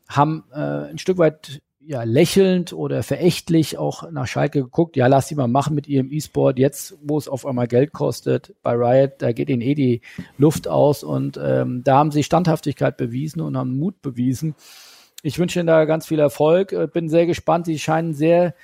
haben 0.09 0.45
äh, 0.53 0.59
ein 0.59 0.99
Stück 0.99 1.19
weit 1.19 1.61
ja 1.87 2.03
lächelnd 2.03 2.73
oder 2.73 3.03
verächtlich 3.03 3.79
auch 3.79 4.11
nach 4.11 4.27
Schalke 4.27 4.63
geguckt. 4.63 4.97
Ja, 4.97 5.07
lass 5.07 5.29
die 5.29 5.35
mal 5.35 5.49
machen 5.49 5.75
mit 5.75 5.87
ihrem 5.87 6.11
E-Sport. 6.11 6.59
Jetzt, 6.59 6.97
wo 7.03 7.19
es 7.19 7.29
auf 7.29 7.47
einmal 7.47 7.69
Geld 7.69 7.93
kostet, 7.93 8.55
bei 8.63 8.73
Riot, 8.73 9.15
da 9.19 9.33
geht 9.33 9.51
ihnen 9.51 9.63
eh 9.63 9.75
die 9.75 10.01
Luft 10.39 10.69
aus 10.69 11.03
und 11.03 11.39
ähm, 11.43 11.83
da 11.85 11.99
haben 11.99 12.11
sie 12.11 12.23
Standhaftigkeit 12.23 12.97
bewiesen 12.97 13.41
und 13.41 13.57
haben 13.57 13.79
Mut 13.79 14.01
bewiesen. 14.03 14.55
Ich 15.23 15.39
wünsche 15.39 15.59
ihnen 15.59 15.67
da 15.67 15.85
ganz 15.85 16.07
viel 16.07 16.19
Erfolg. 16.19 16.73
Äh, 16.73 16.87
bin 16.87 17.09
sehr 17.09 17.27
gespannt. 17.27 17.67
Sie 17.67 17.79
scheinen 17.79 18.15
sehr 18.15 18.55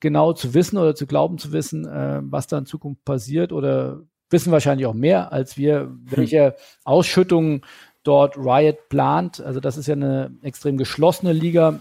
genau 0.00 0.32
zu 0.32 0.54
wissen 0.54 0.78
oder 0.78 0.94
zu 0.94 1.06
glauben 1.06 1.38
zu 1.38 1.52
wissen, 1.52 1.86
äh, 1.86 2.20
was 2.22 2.46
da 2.46 2.58
in 2.58 2.66
Zukunft 2.66 3.04
passiert 3.04 3.52
oder 3.52 4.00
wissen 4.30 4.52
wahrscheinlich 4.52 4.86
auch 4.86 4.94
mehr 4.94 5.32
als 5.32 5.56
wir, 5.56 5.90
welche 6.04 6.56
Ausschüttungen 6.84 7.62
dort 8.02 8.36
Riot 8.36 8.88
plant. 8.88 9.40
Also 9.40 9.60
das 9.60 9.76
ist 9.76 9.86
ja 9.86 9.94
eine 9.94 10.32
extrem 10.42 10.78
geschlossene 10.78 11.32
Liga 11.32 11.80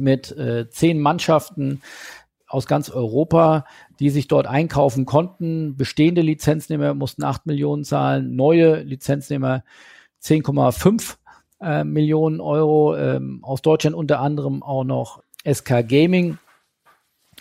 mit 0.00 0.30
äh, 0.32 0.68
zehn 0.70 1.00
Mannschaften 1.00 1.82
aus 2.46 2.66
ganz 2.66 2.90
Europa, 2.90 3.64
die 4.00 4.10
sich 4.10 4.26
dort 4.26 4.46
einkaufen 4.46 5.06
konnten. 5.06 5.76
Bestehende 5.76 6.20
Lizenznehmer 6.20 6.94
mussten 6.94 7.22
8 7.22 7.46
Millionen 7.46 7.84
zahlen, 7.84 8.34
neue 8.34 8.82
Lizenznehmer 8.82 9.62
10,5 10.22 11.16
äh, 11.60 11.84
Millionen 11.84 12.40
Euro. 12.40 12.96
Ähm, 12.96 13.40
aus 13.42 13.62
Deutschland 13.62 13.94
unter 13.94 14.20
anderem 14.20 14.62
auch 14.62 14.84
noch 14.84 15.22
SK 15.44 15.88
Gaming 15.88 16.38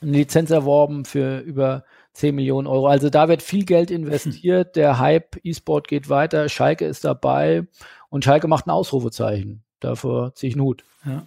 eine 0.01 0.11
Lizenz 0.11 0.51
erworben 0.51 1.05
für 1.05 1.39
über 1.39 1.83
10 2.13 2.35
Millionen 2.35 2.67
Euro. 2.67 2.87
Also 2.87 3.09
da 3.09 3.27
wird 3.27 3.41
viel 3.41 3.65
Geld 3.65 3.91
investiert. 3.91 4.75
Der 4.75 4.99
Hype 4.99 5.37
E-Sport 5.43 5.87
geht 5.87 6.09
weiter. 6.09 6.49
Schalke 6.49 6.85
ist 6.85 7.03
dabei 7.03 7.67
und 8.09 8.23
Schalke 8.23 8.47
macht 8.47 8.67
ein 8.67 8.71
Ausrufezeichen. 8.71 9.63
Dafür 9.79 10.33
ziehe 10.35 10.49
ich 10.49 10.55
einen 10.55 10.63
Hut. 10.63 10.83
Ja. 11.05 11.25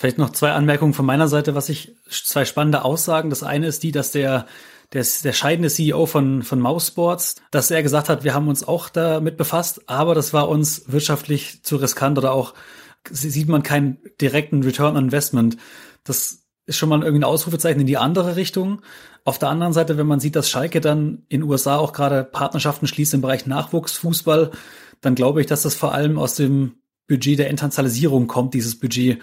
Vielleicht 0.00 0.16
noch 0.16 0.30
zwei 0.30 0.52
Anmerkungen 0.52 0.94
von 0.94 1.04
meiner 1.04 1.28
Seite, 1.28 1.54
was 1.54 1.68
ich, 1.68 1.94
zwei 2.08 2.46
spannende 2.46 2.86
Aussagen. 2.86 3.28
Das 3.28 3.42
eine 3.42 3.66
ist 3.66 3.82
die, 3.82 3.92
dass 3.92 4.12
der, 4.12 4.46
der, 4.94 5.04
der 5.22 5.32
scheidende 5.34 5.68
CEO 5.68 6.06
von, 6.06 6.42
von 6.42 6.58
Mousesports, 6.58 7.36
dass 7.50 7.70
er 7.70 7.82
gesagt 7.82 8.08
hat, 8.08 8.24
wir 8.24 8.32
haben 8.32 8.48
uns 8.48 8.66
auch 8.66 8.88
damit 8.88 9.36
befasst, 9.36 9.82
aber 9.90 10.14
das 10.14 10.32
war 10.32 10.48
uns 10.48 10.84
wirtschaftlich 10.86 11.62
zu 11.64 11.76
riskant 11.76 12.16
oder 12.16 12.32
auch 12.32 12.54
sieht 13.10 13.48
man 13.48 13.62
keinen 13.62 13.98
direkten 14.18 14.62
Return 14.62 14.96
on 14.96 15.04
Investment. 15.04 15.58
Das 16.02 16.46
ist 16.64 16.78
schon 16.78 16.88
mal 16.88 17.02
irgendwie 17.02 17.20
ein 17.20 17.24
Ausrufezeichen 17.24 17.82
in 17.82 17.86
die 17.86 17.98
andere 17.98 18.36
Richtung. 18.36 18.80
Auf 19.26 19.38
der 19.38 19.50
anderen 19.50 19.74
Seite, 19.74 19.98
wenn 19.98 20.06
man 20.06 20.18
sieht, 20.18 20.34
dass 20.34 20.48
Schalke 20.48 20.80
dann 20.80 21.26
in 21.28 21.42
USA 21.42 21.76
auch 21.76 21.92
gerade 21.92 22.24
Partnerschaften 22.24 22.86
schließt 22.86 23.12
im 23.12 23.20
Bereich 23.20 23.44
Nachwuchsfußball, 23.44 24.50
dann 25.02 25.14
glaube 25.14 25.42
ich, 25.42 25.46
dass 25.46 25.60
das 25.60 25.74
vor 25.74 25.92
allem 25.92 26.18
aus 26.18 26.36
dem 26.36 26.76
Budget 27.06 27.38
der 27.38 27.50
Internationalisierung 27.50 28.28
kommt, 28.28 28.54
dieses 28.54 28.80
Budget 28.80 29.20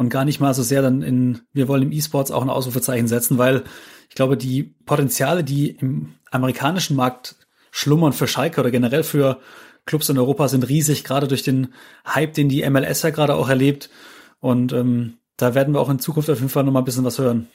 und 0.00 0.08
gar 0.08 0.24
nicht 0.24 0.40
mal 0.40 0.54
so 0.54 0.62
sehr 0.62 0.80
dann 0.80 1.02
in, 1.02 1.42
wir 1.52 1.68
wollen 1.68 1.82
im 1.82 1.92
E-Sports 1.92 2.30
auch 2.30 2.40
ein 2.40 2.48
Ausrufezeichen 2.48 3.06
setzen, 3.06 3.36
weil 3.36 3.64
ich 4.08 4.14
glaube, 4.14 4.38
die 4.38 4.62
Potenziale, 4.86 5.44
die 5.44 5.72
im 5.72 6.14
amerikanischen 6.30 6.96
Markt 6.96 7.36
schlummern 7.70 8.14
für 8.14 8.26
Schalke 8.26 8.62
oder 8.62 8.70
generell 8.70 9.02
für 9.02 9.40
Clubs 9.84 10.08
in 10.08 10.16
Europa 10.16 10.48
sind 10.48 10.66
riesig, 10.66 11.04
gerade 11.04 11.28
durch 11.28 11.42
den 11.42 11.74
Hype, 12.06 12.32
den 12.32 12.48
die 12.48 12.68
MLS 12.70 13.02
ja 13.02 13.10
gerade 13.10 13.34
auch 13.34 13.50
erlebt. 13.50 13.90
Und 14.38 14.72
ähm, 14.72 15.18
da 15.36 15.54
werden 15.54 15.74
wir 15.74 15.80
auch 15.80 15.90
in 15.90 15.98
Zukunft 15.98 16.30
auf 16.30 16.38
jeden 16.38 16.48
Fall 16.48 16.64
noch 16.64 16.72
mal 16.72 16.78
ein 16.78 16.86
bisschen 16.86 17.04
was 17.04 17.18
hören. 17.18 17.48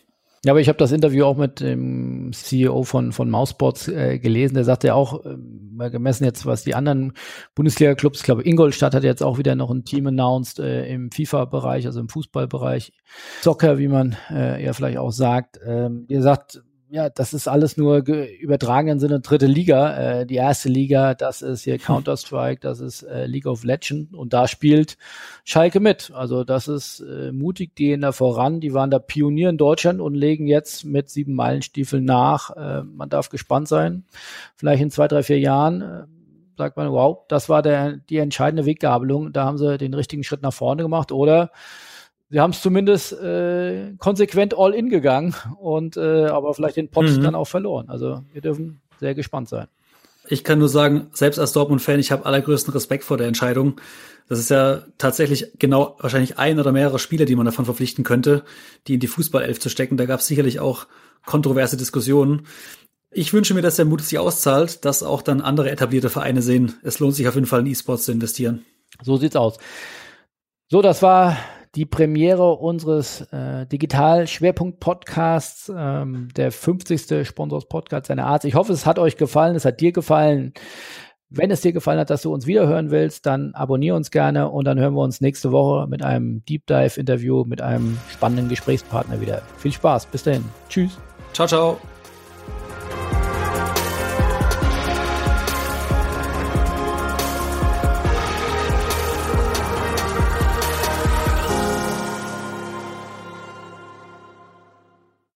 Ja, 0.46 0.52
aber 0.52 0.62
ich 0.62 0.68
habe 0.68 0.78
das 0.78 0.92
Interview 0.92 1.26
auch 1.26 1.38
mit 1.38 1.60
dem 1.60 2.32
CEO 2.32 2.84
von, 2.84 3.12
von 3.14 3.32
Mousebots 3.32 3.88
äh, 3.88 4.20
gelesen. 4.20 4.54
Der 4.54 4.64
sagte 4.64 4.86
ja 4.86 4.94
auch, 4.94 5.26
äh, 5.26 5.90
gemessen 5.90 6.24
jetzt, 6.24 6.46
was 6.46 6.64
die 6.64 6.76
anderen 6.76 7.14
Bundesliga-Clubs, 7.56 8.20
ich 8.20 8.26
glaube, 8.26 8.48
Ingolstadt 8.48 8.94
hat 8.94 9.04
jetzt 9.04 9.24
auch 9.24 9.40
wieder 9.40 9.56
noch 9.56 9.72
ein 9.72 9.86
Team 9.86 10.06
announced 10.06 10.60
äh, 10.60 10.86
im 10.86 11.10
FIFA-Bereich, 11.10 11.88
also 11.88 12.00
im 12.00 12.10
Fußballbereich. 12.10 12.94
Soccer, 13.42 13.80
wie 13.80 13.88
man 13.88 14.18
äh, 14.30 14.64
ja 14.64 14.74
vielleicht 14.74 15.00
auch 15.00 15.10
sagt. 15.10 15.60
Ähm, 15.66 16.06
ihr 16.10 16.22
sagt, 16.22 16.62
ja, 16.96 17.10
das 17.10 17.34
ist 17.34 17.50
alles 17.50 17.76
nur 17.76 18.08
übertragenen 18.08 19.00
Sinne 19.00 19.20
dritte 19.20 19.48
Liga. 19.48 19.98
Äh, 20.22 20.26
die 20.26 20.36
erste 20.36 20.70
Liga, 20.70 21.14
das 21.14 21.42
ist 21.42 21.66
hier 21.66 21.78
Counter-Strike, 21.78 22.62
das 22.62 22.80
ist 22.80 23.04
äh, 23.04 23.26
League 23.26 23.48
of 23.48 23.66
Legends 23.66 24.14
und 24.14 24.32
da 24.32 24.48
spielt 24.48 24.98
Schalke 25.44 25.82
mit. 25.82 26.12
Also 26.16 26.46
das 26.46 26.70
ist 26.70 27.02
äh, 27.02 27.34
mutig, 27.34 27.76
die 27.76 27.88
gehen 27.88 28.00
da 28.00 28.14
voran. 28.14 28.62
Die 28.62 28.74
waren 28.74 28.92
da 28.92 29.00
Pionier 29.00 29.50
in 29.50 29.58
Deutschland 29.58 30.00
und 30.00 30.16
legen 30.16 30.48
jetzt 30.48 30.86
mit 30.86 31.10
sieben 31.10 31.36
Meilenstiefeln 31.36 32.06
nach. 32.06 32.52
Äh, 32.52 32.84
man 32.84 33.10
darf 33.10 33.28
gespannt 33.28 33.68
sein. 33.68 34.06
Vielleicht 34.56 34.82
in 34.82 34.90
zwei, 34.90 35.10
drei, 35.10 35.22
vier 35.22 35.40
Jahren 35.40 35.82
äh, 35.82 36.04
sagt 36.58 36.78
man, 36.78 36.90
wow, 36.94 37.26
das 37.28 37.50
war 37.50 37.62
der, 37.62 37.98
die 37.98 38.20
entscheidende 38.20 38.66
Weggabelung. 38.66 39.34
Da 39.34 39.44
haben 39.44 39.58
sie 39.58 39.78
den 39.78 39.94
richtigen 39.94 40.24
Schritt 40.24 40.42
nach 40.42 40.54
vorne 40.54 40.84
gemacht 40.84 41.12
oder 41.12 41.52
sie 42.30 42.40
haben 42.40 42.52
es 42.52 42.62
zumindest 42.62 43.14
äh, 43.14 43.94
konsequent 43.98 44.58
all 44.58 44.74
in 44.74 44.90
gegangen 44.90 45.36
und 45.60 45.98
äh, 45.98 46.26
aber 46.26 46.54
vielleicht 46.54 46.78
den 46.78 46.90
Pot 46.90 47.06
mhm. 47.06 47.22
dann 47.22 47.36
auch 47.36 47.48
verloren. 47.48 47.90
Also 47.90 48.24
wir 48.34 48.42
dürfen 48.42 48.82
sehr 49.00 49.16
gespannt 49.16 49.50
sein. 49.50 49.68
Ich 50.28 50.44
kann 50.44 50.58
nur 50.58 50.70
sagen, 50.70 51.08
selbst 51.14 51.38
als 51.38 51.54
Dortmund-Fan, 51.54 52.00
ich 52.00 52.12
habe 52.12 52.26
allergrößten 52.26 52.74
Respekt 52.74 53.04
vor 53.04 53.18
der 53.18 53.28
Entscheidung. 53.28 53.80
Das 54.28 54.40
ist 54.40 54.50
ja 54.50 54.82
tatsächlich 54.98 55.52
genau 55.60 55.98
wahrscheinlich 56.00 56.40
ein 56.40 56.60
oder 56.60 56.72
mehrere 56.72 56.98
Spieler, 56.98 57.26
die 57.26 57.36
man 57.36 57.46
davon 57.46 57.66
verpflichten 57.66 58.04
könnte, 58.04 58.44
die 58.88 58.96
in 58.96 59.00
die 59.00 59.08
Fußballelf 59.08 59.60
zu 59.60 59.70
stecken. 59.70 59.98
Da 59.98 60.06
gab 60.06 60.22
es 60.22 60.28
sicherlich 60.28 60.60
auch 60.60 60.88
kontroverse 61.26 61.78
Diskussionen. 61.78 62.48
Ich 63.12 63.34
wünsche 63.34 63.54
mir, 63.54 63.62
dass 63.62 63.76
der 63.76 63.86
Mut 63.86 64.02
sich 64.02 64.18
auszahlt, 64.18 64.84
dass 64.84 65.04
auch 65.04 65.22
dann 65.22 65.42
andere 65.42 65.70
etablierte 65.70 66.10
Vereine 66.10 66.42
sehen. 66.42 66.74
Es 66.82 67.00
lohnt 67.00 67.14
sich 67.14 67.28
auf 67.28 67.36
jeden 67.36 67.48
Fall 67.48 67.60
in 67.60 67.68
E-Sports 67.68 68.06
zu 68.06 68.12
investieren. 68.12 68.66
So 69.04 69.18
sieht's 69.18 69.36
aus. 69.36 69.58
So, 70.70 70.82
das 70.82 71.04
war 71.04 71.38
die 71.76 71.86
Premiere 71.86 72.54
unseres 72.54 73.22
äh, 73.32 73.68
Digital-Schwerpunkt-Podcasts, 73.68 75.72
ähm, 75.76 76.30
der 76.36 76.52
50. 76.52 77.28
Sponsors-Podcast 77.28 78.06
seiner 78.08 78.26
Art. 78.28 78.46
Ich 78.46 78.56
hoffe, 78.56 78.74
es 78.74 78.86
hat 78.86 79.00
euch 79.00 79.18
gefallen, 79.18 79.56
es 79.56 79.66
hat 79.66 79.82
dir 79.82 79.92
gefallen. 79.92 80.54
Wenn 81.30 81.50
es 81.52 81.62
dir 81.62 81.74
gefallen 81.74 82.00
hat, 82.00 82.10
dass 82.10 82.22
du 82.22 82.34
uns 82.34 82.48
wiederhören 82.48 82.92
willst, 82.92 83.26
dann 83.26 83.54
abonniere 83.56 83.98
uns 83.98 84.12
gerne 84.12 84.50
und 84.50 84.64
dann 84.66 84.80
hören 84.80 84.94
wir 84.94 85.02
uns 85.02 85.20
nächste 85.22 85.52
Woche 85.52 85.88
mit 85.88 86.04
einem 86.04 86.46
Deep 86.46 86.68
Dive-Interview 86.68 87.44
mit 87.46 87.62
einem 87.62 87.98
spannenden 88.12 88.48
Gesprächspartner 88.48 89.20
wieder. 89.20 89.42
Viel 89.58 89.74
Spaß, 89.74 90.06
bis 90.06 90.24
dahin. 90.24 90.46
Tschüss. 90.70 90.98
Ciao, 91.34 91.48
ciao. 91.48 91.78